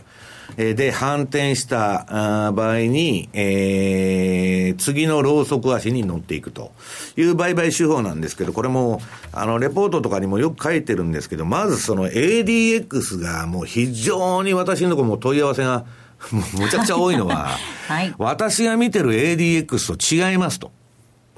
[0.58, 6.72] で、反転した場合に、えー、次のローソク足に乗っていくと
[7.16, 9.00] いう売買手法なんですけど、これも、
[9.32, 15.84] あの、レポートとかにもよく書いてるんですけど、まずその ADX がもう非常に私のところも問い合わせが、
[16.32, 17.50] もうむちゃくちゃ多いのは、
[17.86, 20.72] はい、私が見てる ADX と違いますと。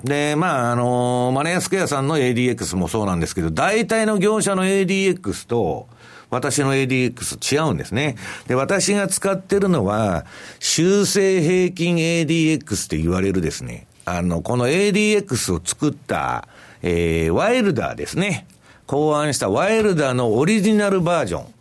[0.03, 5.89] で、まあ、あの、マネースクエアさんの ADX もそうなんですけど、大体の業者の ADX と、
[6.31, 8.17] 私の ADX 違うんですね。
[8.47, 10.25] で、私が使ってるのは、
[10.59, 16.49] 修正平均 ADX って言われるですね、あの、この ADX を作った、
[16.83, 18.47] えー、ワイルダーですね。
[18.87, 21.55] 考案したワイルダーのオリジナルバージョン。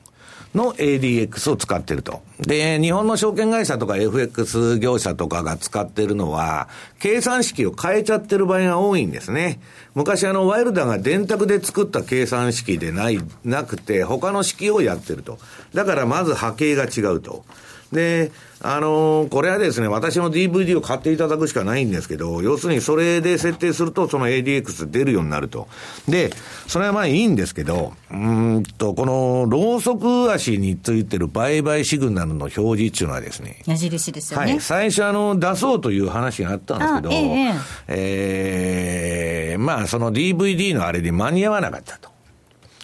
[0.55, 2.21] の ADX を使ってると。
[2.39, 6.67] で、日本の証券会社とか FX 業者とかが使ってるのは、
[6.99, 9.59] 計算式を変えちゃってる場合が多いんですね。
[9.93, 15.37] 昔あの、ワイルダーが電卓で作った計算式でない、なくて、他の式をやってると。
[15.73, 17.45] だからまず波形が違うと。
[17.91, 25.67] で、あのー、これはですね、私の DVD を買っていただくしかないんですけど、要するにそれで設定すると、その ADX 出るようになると。
[26.07, 26.29] で、
[26.67, 34.51] それはまあいいんですけど、うんと、この、ローソク足についてる売買シグナルの表示っていうのはですね、矢印ですよね。
[34.51, 34.61] はい。
[34.61, 37.53] 最初あの、出そうという話があったんですけど、え
[37.87, 42.18] ええー、まあその DVD のあれで間に合わなかったと。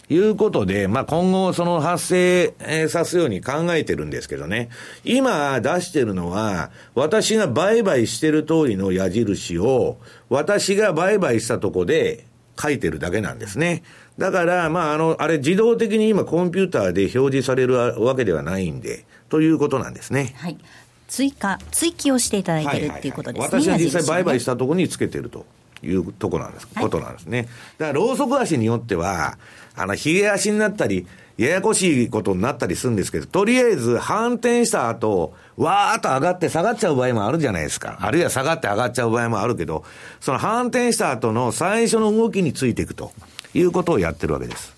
[0.08, 4.68] いうことで、まあ、今後その発生、さすように考えてるんですけどね。
[5.04, 12.24] 今出してるのは、私が売買してる通りの矢印を、私が売買したとこで
[12.60, 13.82] 書いてるだけなんですね。
[14.18, 20.34] だから、まあ、あの、あれ自動的に今コンピューターで表示されるわけではないんで、ということなんですね。
[20.36, 20.56] はい。
[21.08, 23.62] 追加、追記をしていただいてるっていうことですね。
[23.62, 25.44] 私が実際売買したところにつけてると。
[25.82, 27.48] いうとこなんです、はい、ことなんですね。
[27.78, 29.38] だから、ローソク足によっては、
[29.74, 37.98] あの、髭足になったり、ややこしいことになったりするんですけど、とりあえず反転した後、わーっと上がって下がっちゃう場合もあるじゃないですか。
[38.00, 39.84] あるいは下がって上がっちゃう場合もあるけど、
[40.20, 43.12] その反転した後の最初の動きについていくと
[43.52, 44.75] いうことをやってるわけです。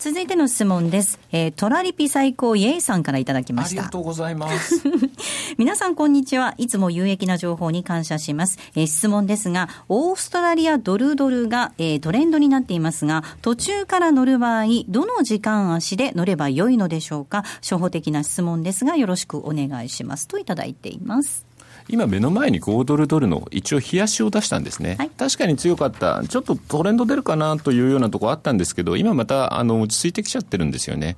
[0.00, 1.20] 続いての質問です。
[1.30, 3.82] えー、トラリピ最高イエイさんからいただきました。
[3.82, 4.82] ありがとうございます。
[5.58, 6.54] 皆さんこんにちは。
[6.56, 8.58] いつも有益な情報に感謝します。
[8.74, 17.44] えー、質問ですが、オーストラリアドルドルが、えー、トレンドになっていますが、途中から乗る場合、どの時間足で乗れば良いのでしょうか？
[17.60, 20.28] 初歩的な質問ですが、よろしくお願いします。
[20.28, 21.49] といただいています。
[21.92, 31.16] 今目の前に5ドルドルの一応冷やしを出したんですね、はい、確かに強かった、ちょっとトレンド出るかなというようなところあったんですけど、今またあの落ち着いてきちゃってるんですよね。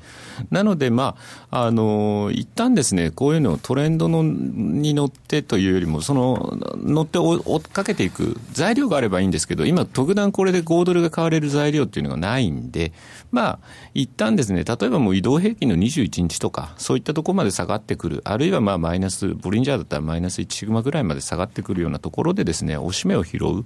[0.50, 1.16] なので、ま
[1.50, 12.92] あ、あの、一旦ですね、こういうのをトレンドのに乗ってというよりも、その、乗って追っかけていく材料があればいいんですけど、今、特段これで5ドルが買われる材料っていうのがないんで、
[13.30, 13.58] まあ、
[13.94, 23.64] 一旦ですね、例えばもう移動平均の21日とか、そういったところまで下がってくる、あるいはまあマイナス、ボリンジャーだったらマイナス1シグマぐらいまで下がってくるようなところでですね、押し目を拾う、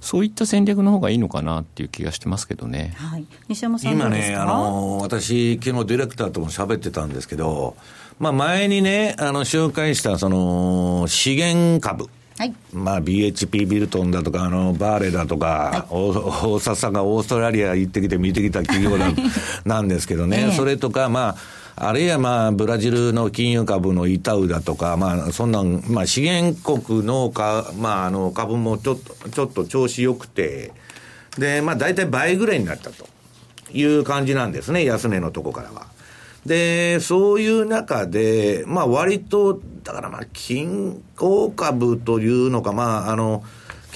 [0.00, 2.94] そういった戦略の方がいいのかなっていう気がしてますけどね。
[2.96, 7.76] はい、西山さん今ね、あの、私、昨日ディレクターとも喋ってたんですけど、
[8.18, 12.08] まあ前にね、あの、紹介したその、資源株。
[12.38, 15.94] はい、まあ BHP ビルトンだとか、あのバーレだとか、はい、
[16.46, 18.96] 大笹がオーストラリア行ってきて見てきた企業
[19.66, 21.36] なんですけどね、それとか、まあ、
[21.80, 30.72] あるいはまあ、ブラジルの金融株のイタウだとか、まあ、そんなん、まあ、資源国のか、まあ、あの、株もちょっと、ちょっと調子良くて、
[31.38, 33.06] で、まあ、大体倍ぐらいになったと
[33.72, 35.86] いう感じなんですね、安値のとこからは。
[36.46, 43.44] で、そういう中で、まあ、割と、だからまあ、金鉱株というのか、まあ、あの、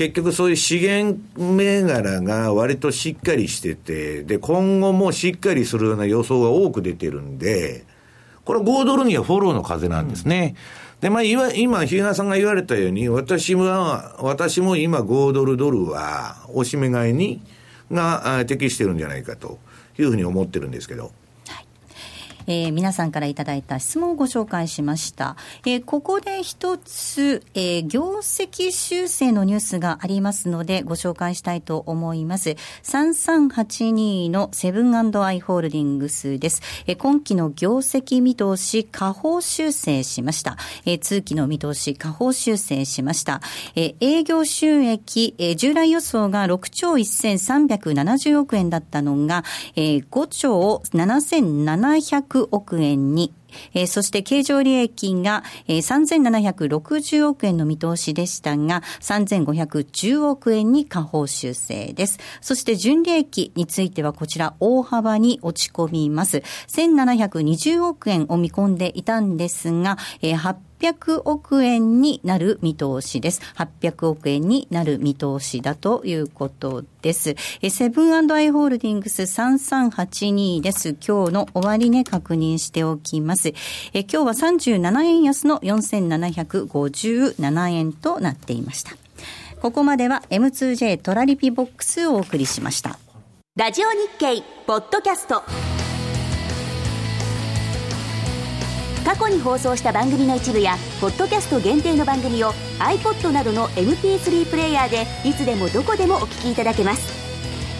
[0.03, 7.85] 結局そういう資源銘柄が割としっかりしてて、で、今後もしっかりするような予想が多く出てるんで、
[8.45, 10.57] これ5ドルにはフォローの風なんですね。
[10.97, 17.41] うん、で、まあ、今、今、日賀さんが言われたように、私は、私も今5ドルドルは、おしめ買いに、
[17.93, 19.61] が適してるんじゃないかと
[20.01, 21.13] いうふうに思ってるんですけど。
[22.47, 25.37] えー、皆さんからいただいた質問をご紹介しました。
[25.67, 32.57] えー、ここで一つ、えー、業績修正のニュースがありますので、ご紹介したいと思います。
[32.85, 36.63] 3382のセブンアイ・ホールディングスです。
[36.87, 40.57] えー、今期の業績見通し、下方修正しました。
[40.85, 43.41] えー、通期の見通し、下方修正しました。
[43.75, 49.45] えー、営業収益、えー、従来予想が6兆1370億円だったのが、
[49.77, 53.35] えー、5兆7700 100億円に
[53.75, 62.19] えー、そして経常利益が、えー、3760億円の見通しでしたが、3510億円に下方修正です。
[62.41, 66.43] そして純利益についてはこちら大幅に落ち込みます。
[66.69, 70.35] 1720億円を見込んでいたんですが、えー、
[70.83, 73.41] 800億円になる見通しです。
[73.55, 77.37] 800億円になる見通しだということです。
[77.71, 80.91] セブンアイ・ホールディングス3382です。
[80.91, 83.55] 今日の終値確認しておきます。
[83.95, 88.93] え今日は37円安の4757円となっていました。
[89.61, 92.99] ここまでは M2J トラリピボックスをお送りしました。
[93.55, 95.82] ラジオ日経ポッドキャスト
[99.05, 107.13] 過去に放送した番組の一部やポッドキャスト限定の番組を iPod などの MP3 プレイヤーでいつでもどこでもお聞きいただけます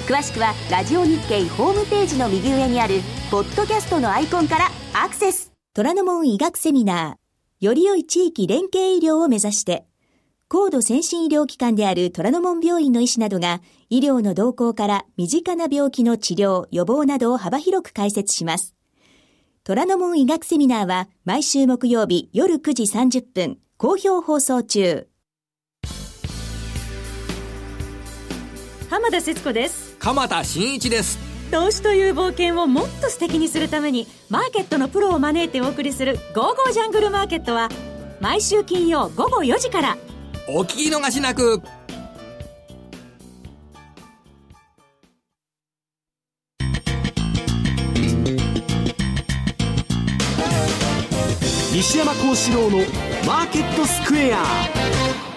[0.09, 9.87] 詳しくはラジオ日経ホームページの右上にあるポッドキャストのアイコンからアクセス虎ノ門医学セミナーより良い地域連携医療を目指して
[10.49, 18.75] 高度先進医療機関である虎ノ門病院の医師などが医療の動向から身近な病気の治療、予防などを幅広く解説します。
[19.65, 25.07] 虎ノ門医学セミナーは毎週木曜日夜9時30分、好評放送中。
[28.91, 29.95] 浜田節子です。
[30.01, 31.17] 鎌田新一です。
[31.53, 37.69] 投資という冒険をもっと素敵にするために、マーケットのプロを招いてお送りする、ゴーゴージャングルマーケットは、
[38.21, 39.97] 毎週金曜午後4時から。
[40.49, 41.63] お聞き逃しなく。
[51.83, 52.79] 西山幸四郎の
[53.27, 55.32] マーケットスクエア。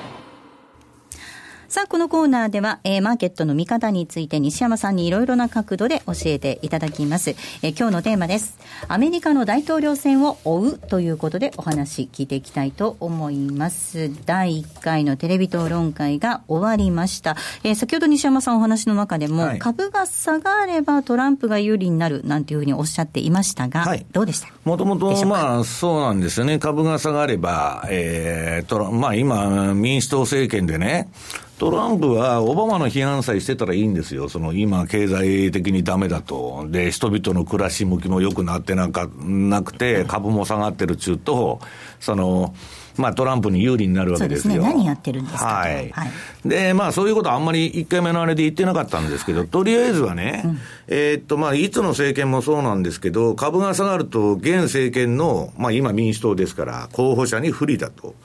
[1.75, 7.31] さあ、このコーナーでは、えー、マーケットの見方について西山さんにいろいろな角度で教えていただきます。
[7.31, 8.57] えー、今日のテーマです。
[8.87, 14.09] アメリカの大統領選を追うということでお話聞いていきたいと思います。
[14.25, 17.35] 第1回のテレビ討論会が終わりました。
[17.65, 24.47] えー、先ほど西山さんお話の中でも、はい、株が下がればトランプが有利になるなんていうふうにおっしゃっていましたが、はい、どうでした？
[24.63, 26.57] もともと、まあ、そうなんですよね。
[26.57, 31.09] 株が下がれば、えー、とまあ今、民主党政権でね、
[31.57, 34.27] トランプはオバマの批判さえしてたらいいんですよ。
[34.27, 36.67] その今経済的にダメだと。
[36.69, 41.61] で、人々の暮らし向きも良くなってなんかなくて、株も下がってる中と、
[41.99, 42.53] その、
[42.97, 44.53] まあ、トランプに有利になるわけですよ。
[44.55, 44.73] そうですね。
[44.73, 45.89] 何やってるんですかはい。
[45.91, 46.11] はい、
[46.45, 58.15] で、まあ、そういうことあんまり1回目のあれで言ってなかったんですけど、とりあえずはね、うん、えー、っと、まあ、いつの政権もそうなんですけど、株が下がると、現政権の、まあ、今民主党ですから、候補者に不利だと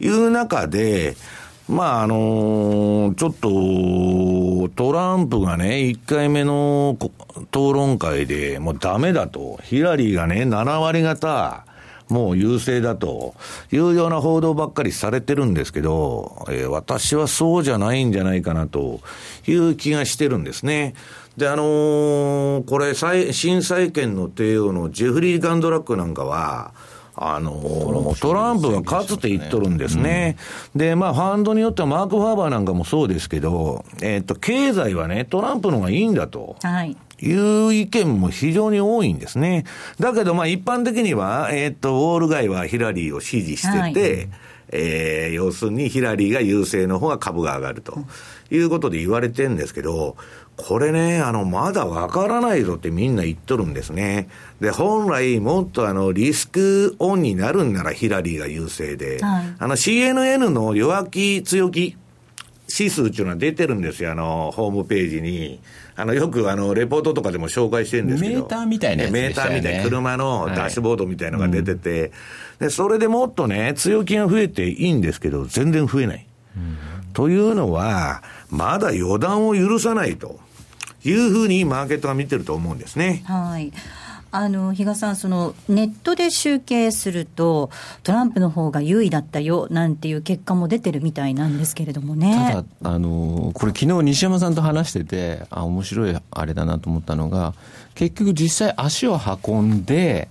[0.00, 1.16] いう中で、
[1.70, 3.34] まあ、あのー、ちょっ
[4.68, 6.98] と、トランプがね、1回目の
[7.52, 9.60] 討論会でもうダメだと。
[9.62, 11.64] ヒラリーがね、7割方、
[12.08, 13.36] もう優勢だと
[13.70, 19.00] いうような報道ばっかりされてるんですけど、えー、私はそうじゃないんじゃないかなと
[19.46, 20.94] いう気がしてるんですね。
[21.36, 22.94] で、あのー、これ、
[23.32, 26.72] 新債権の帝王のジェフリー・ガンドラックなんかは、
[27.22, 30.38] あのトランプが勝つって言っとるんですね。
[30.74, 36.56] うん、で、まあ、ファンドによってはマーク・ファーバーなんかもそうですけど、えっ、ー、と、経済はね、トランプの方がいいんだと。
[36.62, 36.96] はい。
[37.22, 39.66] いう意見も非常に多いんですね。
[39.98, 44.28] だけど、まあ、一般的には、えっ、ー、と、ウォール街はヒラリーを支持してて、はい
[44.72, 47.98] えー、要するにヒラリーが優勢の方が株が上がると
[48.50, 50.16] いうことで言われてるんですけど、
[50.66, 54.28] これね、あの、まだわからないぞってみんな言っとるんですね。
[54.60, 61.96] で、本来もっとあの、リスクオンになるんならヒラリーが優勢で、はい、あの、CNN の弱気強気
[62.70, 65.60] 指数っていうのは出てるんですよ、あの、ホームページに。
[65.96, 68.34] あの、よくあの、レポートとかでも紹介してるんですけど。
[68.36, 72.10] メーターみたいなやつ、ね、メーターみたいな、車のダッシュボードみたいのが出てて、はいうん、
[72.60, 76.26] で、それでもっとね、強気が増えていいんですけど、全然増えない。
[76.56, 80.38] うん、というのは、まだ予断を許さないと。
[81.04, 83.22] いうふうにマーケットが見てると思うんですね。
[83.26, 83.72] はい。
[84.32, 87.70] あの比嘉さん、そのネットで集計すると、
[88.04, 97.54] トランプの方が優位だったよなんていう結果も出てるみたいなんですけれどもねただ、あのこれ、昨日西山さんと話してて、あ面白いあれだなと思ったのが、
[97.94, 100.28] 結局、実際、足を運んで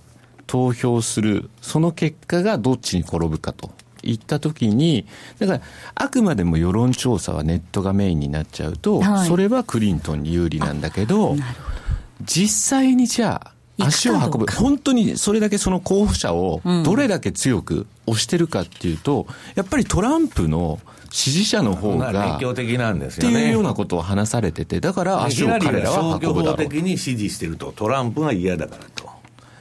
[0.47, 3.71] 投票する、その結果がどっちに転ぶかと。
[4.03, 5.05] いったときに、
[5.39, 5.61] だから、
[5.95, 11.43] あくまでも世論調査はネットがメインになっちゃうと、はい、それはクリントンに有利なんだけど、ど
[12.21, 20.79] 実際にじゃあ、足を運ぶ、本当にそれだけその候補者をどれだけ強く押してるかっていうと、やっぱりトランプの
[21.11, 23.33] 支持者の方が、熱狂的なんですよね。
[23.33, 26.57] っていうようなことを話されてて、だから足を彼らは運ぶだろう。
[26.57, 28.98] 的に支持してると、トランプが嫌だからと。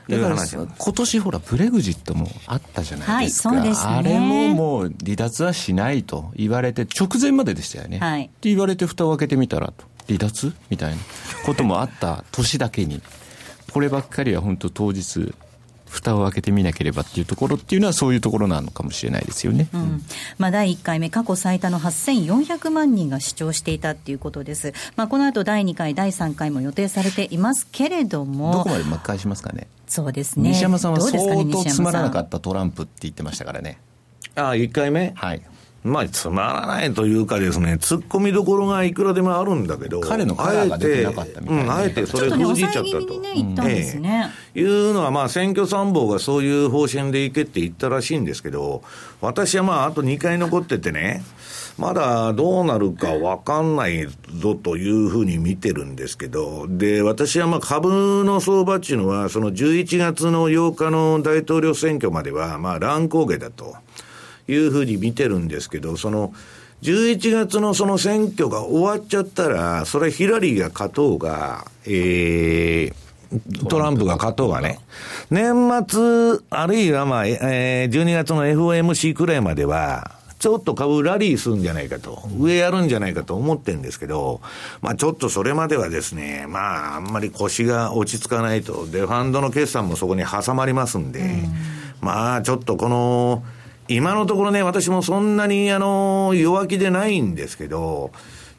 [0.08, 7.98] だから今年ほら、ブレグジットもあったじゃないですか、はいね、あれももう離脱はしないと言われて、直前まででしたよね。
[7.98, 10.54] はい、って言われて、蓋を開けてみたらと、離脱？
[10.70, 10.98] みたいな
[11.44, 13.02] こともあった年だけに、
[13.72, 15.34] こればっかりは本当、当日、
[15.88, 20.02] 蓋を開けてみなければっていうところっていうのはそういうところなのかもしれないですよね、うん、
[20.38, 28.52] まあ、第1回目過去最多の8400万人が視聴していたっていうことです、まあ、この後第2回第3回も予定されていますけれども。
[28.52, 29.66] どこまで巻き返しますかね。
[29.86, 30.50] そうですね。
[30.50, 33.80] 西山さんは相当つまらなかったトランプって言ってましたからね。
[34.34, 35.12] ああ1回目？
[35.16, 35.42] はい
[35.84, 43.14] まあ、つまらないというかですね、突っ込みどころがいくらでもあるんだけど、彼のカラーが出てなかったみたいな、ね、あえてそれ封じちゃったと。
[44.54, 48.82] いうのは、まあ、選挙参謀がそういう方針でいけって言ったらしいんですけど、
[49.20, 51.22] 私はまあ、あと2回残っててね、
[51.78, 54.08] まだどうなるか分かんない
[54.40, 63.76] ぞというふうに見てるんですけど、で、私はまあ株の相場っていうのは、その11月の8日の大統領選挙までは、まあ乱高下だと。
[64.48, 66.32] いうふうに見てるんですけど、その、
[66.82, 74.78] 11月のその選挙が終わっちゃったら、それヒラリーが勝とうが、えー、トランプが勝とうがね、
[75.30, 75.54] 年
[75.88, 84.40] 末、あるいはまあ、えー、12月の FOMC くらいまでは、ちょっと株ラリーするんじゃないかと、上やるんじゃないかと思ってるんですけど、
[84.80, 91.42] まあちょっとそれまではですね、まああんまり腰が落ち着かないと、で、ファンドの決算もそこに挟まりますんで、
[92.00, 93.42] まあちょっとこの、
[93.88, 98.12] 今のところね、私もそんなに、あの、弱気でないんですけど、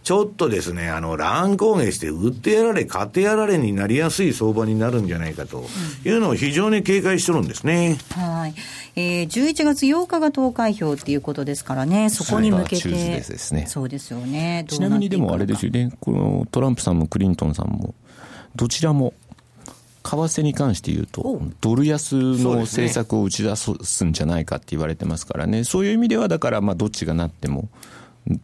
[0.04, 5.66] ちょっとですね、あの、乱高下して、売ってやられ、買ってやられになりやすい相場になるんじゃないかと
[6.04, 7.98] いうのを非常に警戒してるんですね。
[8.12, 8.56] はい。
[8.96, 12.90] えー、11月8日が投開票っていうことですからね、そこに向けて。
[12.90, 13.66] ですね。
[13.68, 14.66] そうですよね。
[14.68, 17.94] ちなみにでもあれですよね、このトランプさんもクリントンさんも、
[18.56, 19.14] どちらも
[20.04, 27.70] 為替に関して言うと、ドル安の政策を打ち出すんじゃないかって言われてますからね、そういう意味では、だから、まあ、どっちがなっても、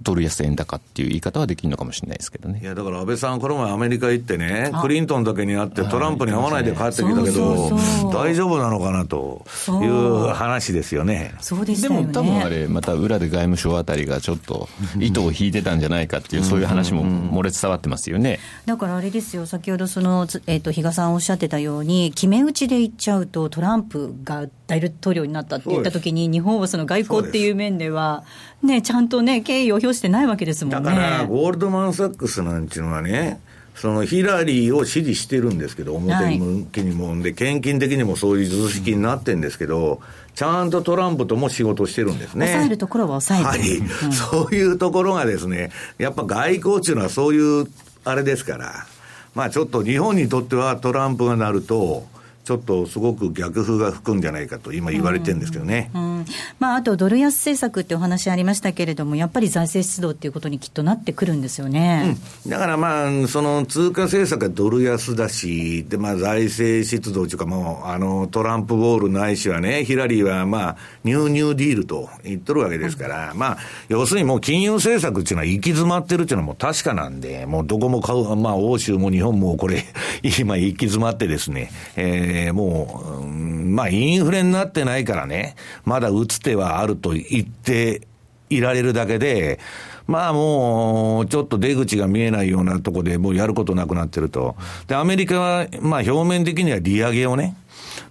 [0.02, 2.60] ドル安円高っていう言い方はできるのかもしれないですけどね。
[2.62, 7.72] いや、だから安倍さん、この前アメリカ行ってね、クリントンだけに会って、トランプに会わないで帰ってきたけど、
[8.12, 11.36] 大丈夫なのかなという話ですよね。
[11.40, 11.90] そうでしね。
[11.90, 14.68] でも多分あれ、また裏で外務省あたりがちょっと
[15.00, 18.40] 糸を引いてたんじゃないかっていう、そういう話も漏れ伝わってますよね。
[18.66, 28.24] だからあれですよ、先ほどその、えっ、ー、と、比嘉さんおっしゃってたように、決め打ちで言っちゃうと、トランプが大統領になったって言ったときに、日本はその外交っていう面では、
[28.64, 30.90] ね、ちゃんとね、敬意を表してないわけですもんね。
[30.90, 33.40] だから、ゴールドマン・サックスなんていうのはね、
[33.76, 40.00] そのヒラリーを支持してるんですけど、表向きにも、はい、で、献金的にもそういう図式になってるんですけど、
[40.34, 42.48] ちゃんとトランプとも仕事してるんですね。
[42.48, 43.82] 抑えるところは抑えてる。
[43.82, 47.68] はい、そういうところがですね、やっぱ外交っていうのはそういう
[48.06, 48.86] あれですから、
[49.34, 52.08] まあちょっと日本にとってはトランプがなると、
[52.46, 56.15] ちょっとすごく逆風が吹くんじゃないかと、今言われてるんですけどね、うん、
[56.60, 73.58] まあ、あとドル安政策ってお話ありましたけれども、やっぱり財政出動っていうことにきっとなってくるんですよね、うん、だからまあ、その通貨政策はドル安だし、でまあ、財政出動というか、もうあのトランプボールないしはね、ヒラリーはまあ、ニューニューディールと言っとるわけですから、まあ、
[73.90, 79.86] 要するにもう金融政策っていうのは行き詰まってるっていうのはもう確かなんで、もうどこも買う、まあ、欧州も日本もこれ、
[80.40, 88.08] 今行き詰まってですね、えーえー、もう、まあ、インフレになってないからね、まだ打つ手はあると言って
[88.50, 89.60] いられるだけで、
[90.08, 94.56] まあもう、ちょっと出口が見えないようなとこでもうやることなくなってると。
[94.88, 97.56] で、アメリカは、まあ表面的には利上げをね、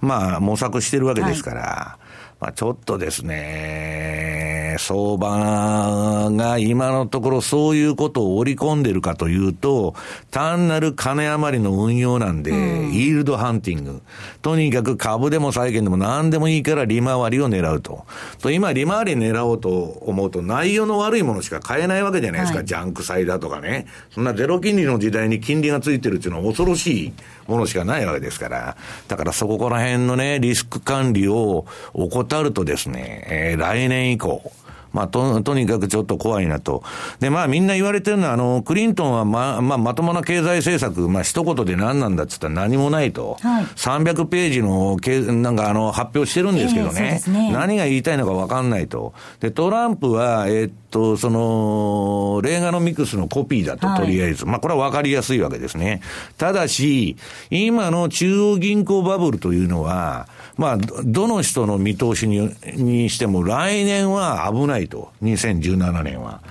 [0.01, 1.99] まあ模索してるわけですから、は、
[2.45, 9.95] まあちょっとですね、相場が今のところそういうことを織り込んでるかというと、
[10.31, 14.03] 単なる金余りの運用なんで、イールドハンティング。
[14.43, 18.05] とにかく株でも債券でも何でもいいから利回りを狙うと。
[18.43, 22.59] と、今利回り狙おうと思うと内容の悪いものしか買えないわけじゃないですか。
[22.59, 23.87] はい、ジャンク債だとかね。
[24.11, 27.13] そんなゼロ金利の時代に金利がついてるっていうのは恐ろしい
[27.47, 28.77] ものしかないわけですから。
[29.09, 34.53] だからそこら辺のね、リスク管理を怠るとですね、えー、来年以降、
[34.95, 36.85] まあ、と、とにかくちょっと怖いなと。
[37.19, 43.37] で、まあ、みんな言われてるのは、あの、クリントンはま、まあ、まともな経済政策、まあ、一言で何なんだって言ったら何もないと。
[43.41, 44.97] はい、300ページの、
[45.43, 47.21] なんか、あの、発表してるんですけどね。
[47.27, 49.15] えー、ね何が言いたいのか分かんないと。
[49.41, 54.45] で、トランプは、えー、っと、その、レーガノミクスのコピーだと、とりあえず。
[54.45, 56.03] はい、まあ、これは分かりやすいわけですね。
[56.39, 57.17] ただし、
[57.51, 65.11] 今の中央銀行バブルというのは、まあ、どの人の見通しににしても来年は危ないと。
[65.23, 66.43] 2017年は。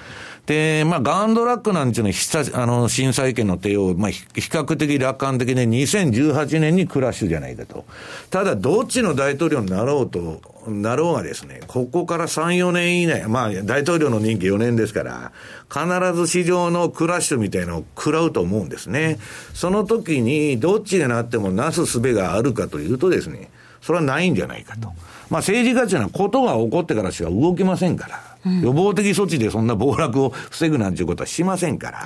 [0.46, 7.86] で、まあ、ガンドラックなんていうのは、あの、審査意見の帝王、まあ、比較的楽観的で2018年にクラッシュじゃないかと。
[8.30, 15.32] ただ、どっちの大統領になろうと、なろうがですね、ここから3、4年以内、まあ、大統領の任期4年ですから、
[15.72, 19.20] 必ず市場のクラッシュみたいのを食らうと思うんですね。
[19.54, 23.50] その時に、どっちがなってもなすすべがあるかというとですね、
[23.84, 24.88] それはないんじゃないかと。
[25.30, 28.20] まあ、政治家っていうのはことが起こってからしか動きませんから。
[28.46, 32.06] うん、予防的措置でそんな暴落を防ぐなんていうことはしませんから、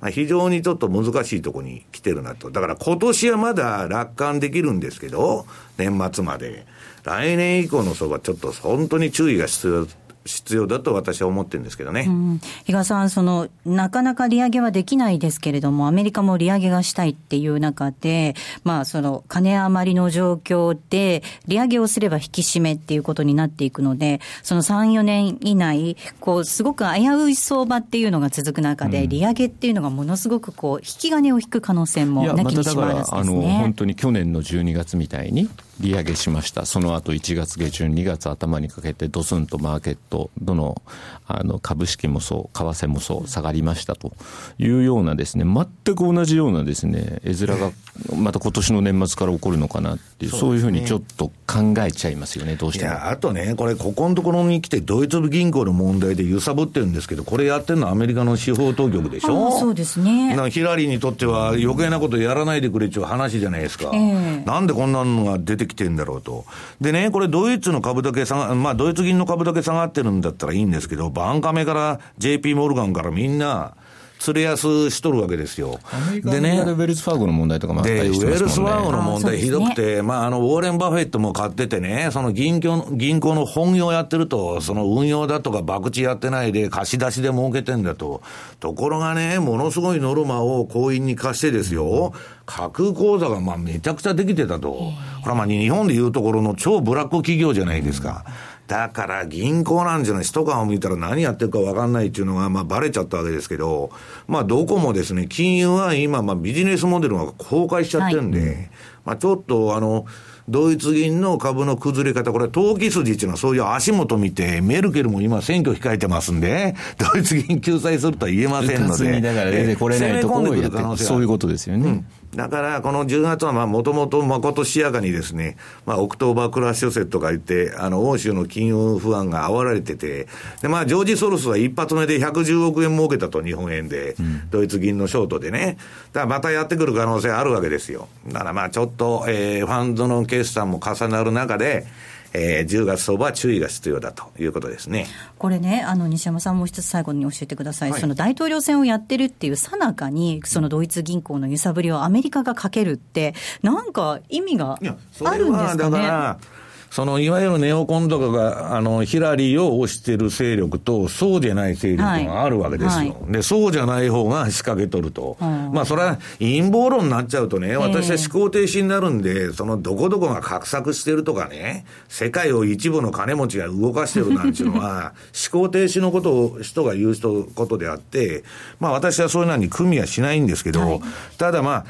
[0.00, 2.50] まあ、非常にちょっと難しいところに来てるなと。
[2.50, 5.46] だから今年はまだ楽観できるんですけど、
[5.76, 6.66] 年末まで。
[7.04, 9.86] 来年以降の相場ちょっと本当に注意が必要
[10.28, 33.58] 必要だと私は思ってるんですけどね、うん、比嘉さんその、なかなか利上げはできないですけれども、アメリカも利上げがしたいっていう中で、まあ、その金余りの状況で、利上げをすれば引き締めっていうことになっていくので、その3、4年以内、こうすごく危うい相場っていうのが続く中で、うん、利上げっていうのがものすごくこう引き金を引く可能性もなきにしもあらずですね。
[33.60, 35.48] 本当に去年の12月みたいに
[35.80, 36.66] 利上げしました。
[36.66, 40.80] その後1月下旬、2月頭にかけてドスンとマーケット、どの
[41.26, 44.12] あの株式もそう、為替もそう、下がりましたと
[44.58, 47.70] いうようなですね、全く同じようなですね、絵面が
[48.16, 53.06] また今年の年末から起こるのかなっていう、そういうふうにちょっと考えちゃいますよね、どうしても。
[53.06, 59.58] あとね、これ、ここのところに来て、ドイツ銀行の問題で揺さぶってるんですけど、これやってるのはアメリカの司法当局でしょ？
[59.58, 60.34] そうですね。
[60.50, 63.90] ヒラリーにとっては余計なことやらないでくれっちゅう話じゃないですか。
[63.92, 66.44] えー、なんでこんなのが出てきてんだろうと。
[66.80, 73.76] でね、これドイツの株だけ下が、まあドイツ銀の株だけ下がってるんだったらいいんですけど、バンカメから JP モルガンからみんな、
[74.18, 75.78] 連れ安しとるわけですよ。
[76.24, 76.62] でね。
[76.66, 78.36] ウェルスファーゴの問題とかもあったりしてまね。
[78.36, 88.22] ウェルスファーゴの問題ひどくて、まあ、あの、ウォーレン・バフェットも買っててね、その銀行銀行の本業やってると、その運用だとか博打やってないで貸し出しで儲けてんだと。
[88.60, 92.12] ところがね、ものすごいノルマを行員に貸してですよ、
[92.46, 94.70] 架空口座がまあめちゃくちゃできてたと。
[94.70, 94.92] こ
[95.24, 98.24] れはまあ日本でいうところの超ブラック企業じゃないですか。
[98.68, 103.90] だから銀行なんじゃない、一缶を見たら何やってるか分かんないっていうのが、まあ、バレちゃったわけですけど、
[104.26, 108.70] まあ、どこもですね、金融は今、まあ、ビジネスモデルが崩壊しちゃってるんで、はい、
[109.06, 110.04] まあ、ちょっと、あの、
[110.50, 119.22] ドイツ銀の株の崩れ方、これ、投機筋っていうのはそういう足元見て、メルケルも今選挙控えてますんで、ドイツ銀救済するとは言えませんので。
[119.22, 121.88] だから出てこれないところをやってそういうことですよね。
[121.88, 125.56] うんだから、この10月はもともとまことしやかにですね、
[125.86, 130.28] まあ、 October crash 説とか言って、あの、欧州の金融不安が煽られてて、
[130.60, 135.78] で、まあ、ジョージ・ソロスは一発目で110億円儲けたと、日本円で、うん、ドイツ銀のショートでね。
[136.12, 138.08] だからまたやってくる可能性あるわけですよ。
[138.28, 141.86] だからまあ、ちょっと、えー、ファンドの決算も重なる中で、
[142.32, 145.06] えー、10月相場は注意が必要だということですね。
[145.38, 156.58] これね、あの西山さん、もう一つ最後に教えてください、はい、その大統領選をやってるっていうさなかに、そのドイツ銀行の揺さぶりをアメリカがかけるって、なんか意味があるんですかね？
[156.90, 163.16] そのいわゆるネオコンとかが、あの、ヒラリーを推してる勢力と、そうじゃない勢力があるわけですよ。
[163.20, 165.36] はい、で、そうじゃない方が仕掛け取ると。
[165.72, 175.12] まあ、それは陰謀論になっちゃうとね、私は思考停止になるんで、そのどこどこが画策してるとかね、世界を一部の金持ちが動かしてるなんていうのは、
[175.52, 178.44] 思考停止のことを人が言う人ことであって、
[178.80, 181.00] まあ、私はそういうのに組みはしないんですけど、はい、
[181.36, 181.84] ただま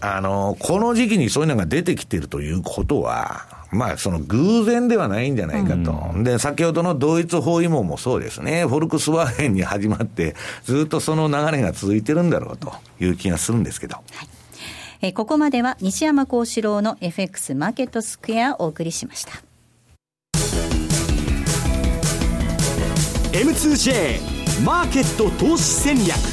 [0.00, 6.10] あ、あの、この時期にそういうのが出てきてるということは、まあ、その偶然ではないんじゃないかと。
[6.14, 8.66] うん、で、先ほどの同一包囲網もそうですね。
[8.66, 13.96] フォルクスワーゲンに始まって、ずっとその流れが続いてるんだろうという気がするんですけど。
[13.96, 14.28] はい
[15.04, 19.32] えー、ここまでは西山幸四郎の FX マーケットスクエアをお送りしました。
[23.32, 24.20] M2J
[24.64, 26.31] マーケット投資戦略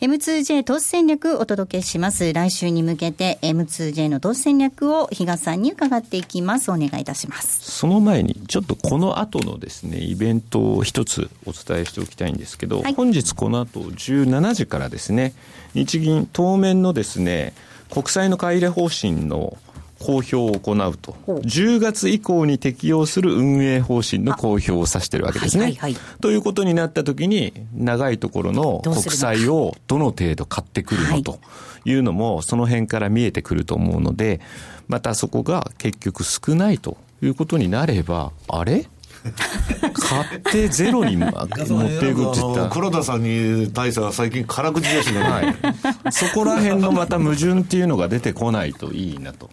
[0.00, 2.32] M2J 投資戦略お届けします。
[2.32, 6.70] 来週に向けて M2J の投資戦略を比嘉さんに伺っていきます。
[6.70, 7.68] お願いいたします。
[7.68, 15.34] その前に、ちょっとこの後のですね、イベントを一つお伝えしておきたいんですけど、はい、本日この後17時からですね、
[15.74, 17.52] 日銀当面のですね、
[17.90, 19.58] 国債の買い入れ方針の
[20.00, 25.64] 公表を行うと、10月以降に適用する運営方針の公表を指してるわけですね。
[25.64, 31.38] はいはいはい、ということになったときに、長いところの国債をどの程度買ってくるのと
[31.84, 31.92] い。
[31.92, 34.40] うのも、その辺から見えてくると思うので、
[34.88, 38.88] またそこが結局少ないということになれば、あれ？
[39.94, 42.68] 買ってゼロに持っていくって言ったら。
[42.68, 45.56] 黒田さんに対しては最近辛口ですね、はい、
[46.12, 49.50] そこら辺のまた矛盾っていうのが出てこないといいなと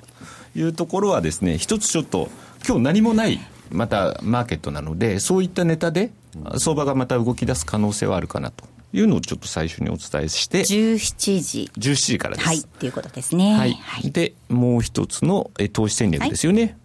[0.55, 2.29] いうところはですね、一つちょっと、
[2.67, 3.39] 今日何もない、
[3.71, 6.11] またマーケットなので、そういったネタで、
[6.57, 8.65] 相場がまた動き出す可能性はあるかなと。
[8.93, 10.61] いうのをちょっと最初にお伝えして。
[10.61, 11.71] 17時。
[11.77, 12.47] 17時からです。
[12.47, 12.63] はい。
[12.63, 13.53] ということですね。
[13.53, 13.73] はい。
[13.73, 16.61] はい、で、もう一つの投資戦略ですよね。
[16.61, 16.75] はい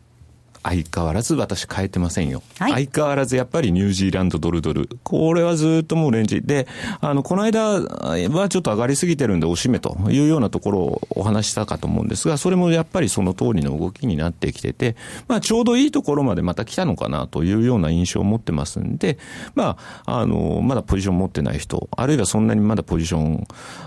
[0.62, 2.42] 相変わらず私変えてませんよ。
[2.58, 4.88] はい、相変わらずやっぱりニュージーランドドルドル。
[5.02, 6.66] これはずっともうレンジで、
[7.00, 14.96] あの、この間はちょっと上がりすぎてるんでおしめというようなところをお話したかと思うんですが、それもやっぱりその通りの動きになってきてて、
[15.28, 19.18] まあちょうどいいところまでまた来たのかなというような印象を持ってますんで、
[19.54, 23.46] まあ、あの、まだポジション持ってない人、あるいはそんなにまだポジション、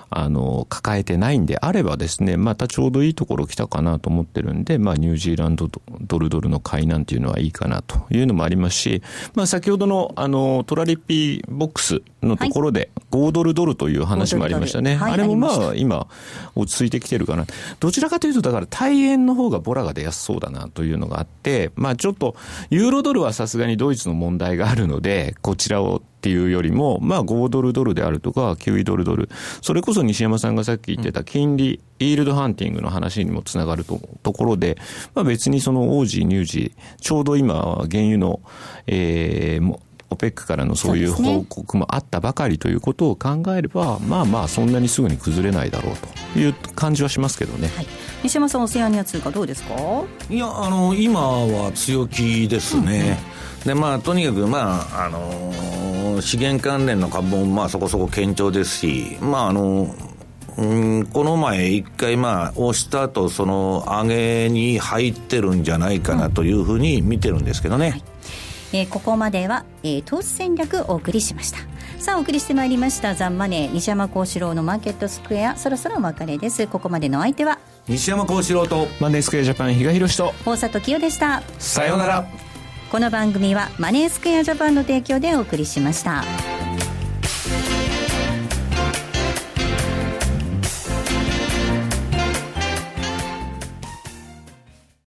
[0.10, 5.70] あの、抱えてないんであればですね、またちょうどいいところ来たかなと思ってるんで、まあニュージーランド
[6.02, 9.04] ドルドルの買いなんていうのはいいかなというのもありますし、
[9.36, 14.96] まあ先ほどのあの、トラリピボックスのところで、5ドルドルという話もありましたね。
[14.96, 16.08] はい、あれもまあ今、
[16.56, 17.46] 落ち着いてきてるかな。
[17.80, 22.36] どちらかというと、だから大円の方がボラが出やすそうだなというのがあって、まあちょっと、
[22.70, 29.28] ユーロドルはさすがにドイツの問題があるので、こちらをっていうよりも、まあ5ドルドルであるとか、9ドルドル。
[29.62, 34.78] それこそ西山さんがさっき言ってた金利、イールドハンティングの話にもつながるとところで、
[35.16, 37.56] まあ別にそのオージー、ニュージー、ちょうど今、
[37.92, 38.40] 原油の、
[38.88, 39.80] えー、
[40.14, 46.40] オペックからのそういう報告もあったばかりということを考えれば、ね、まあまあそんなにすぐに崩れないだろうと。
[46.40, 47.88] いう感じはしますけどね、はい、
[48.24, 49.76] 西山さんオセアニア通貨どうですか？
[50.32, 53.20] いやあの今は強気ですね、
[53.62, 59.94] うん、でまあとにかくまああの資源関連の株もまあそこそこ堅調ですし、まああの、
[60.58, 60.66] う
[61.02, 67.92] ん、この前一回まあ押した後その上げに入ってるんじゃないかなというふうに見てるんですけどね。
[67.92, 68.04] はい
[68.74, 71.60] えー、ここまでは、えー、投資戦略をお送りしました。
[72.00, 75.56] さあお送りしてまいりましたザンマネー西山幸四郎のマーケットスクエア。
[75.56, 76.68] そろそろお別れです。
[76.68, 81.42] ここまでの相手は西山幸四郎とマネースクエアジャパン比嘉宏と大里清でした。
[81.60, 82.28] さようなら。
[82.92, 86.24] この番組はマネースクエアジャパンの提供でお送りしました。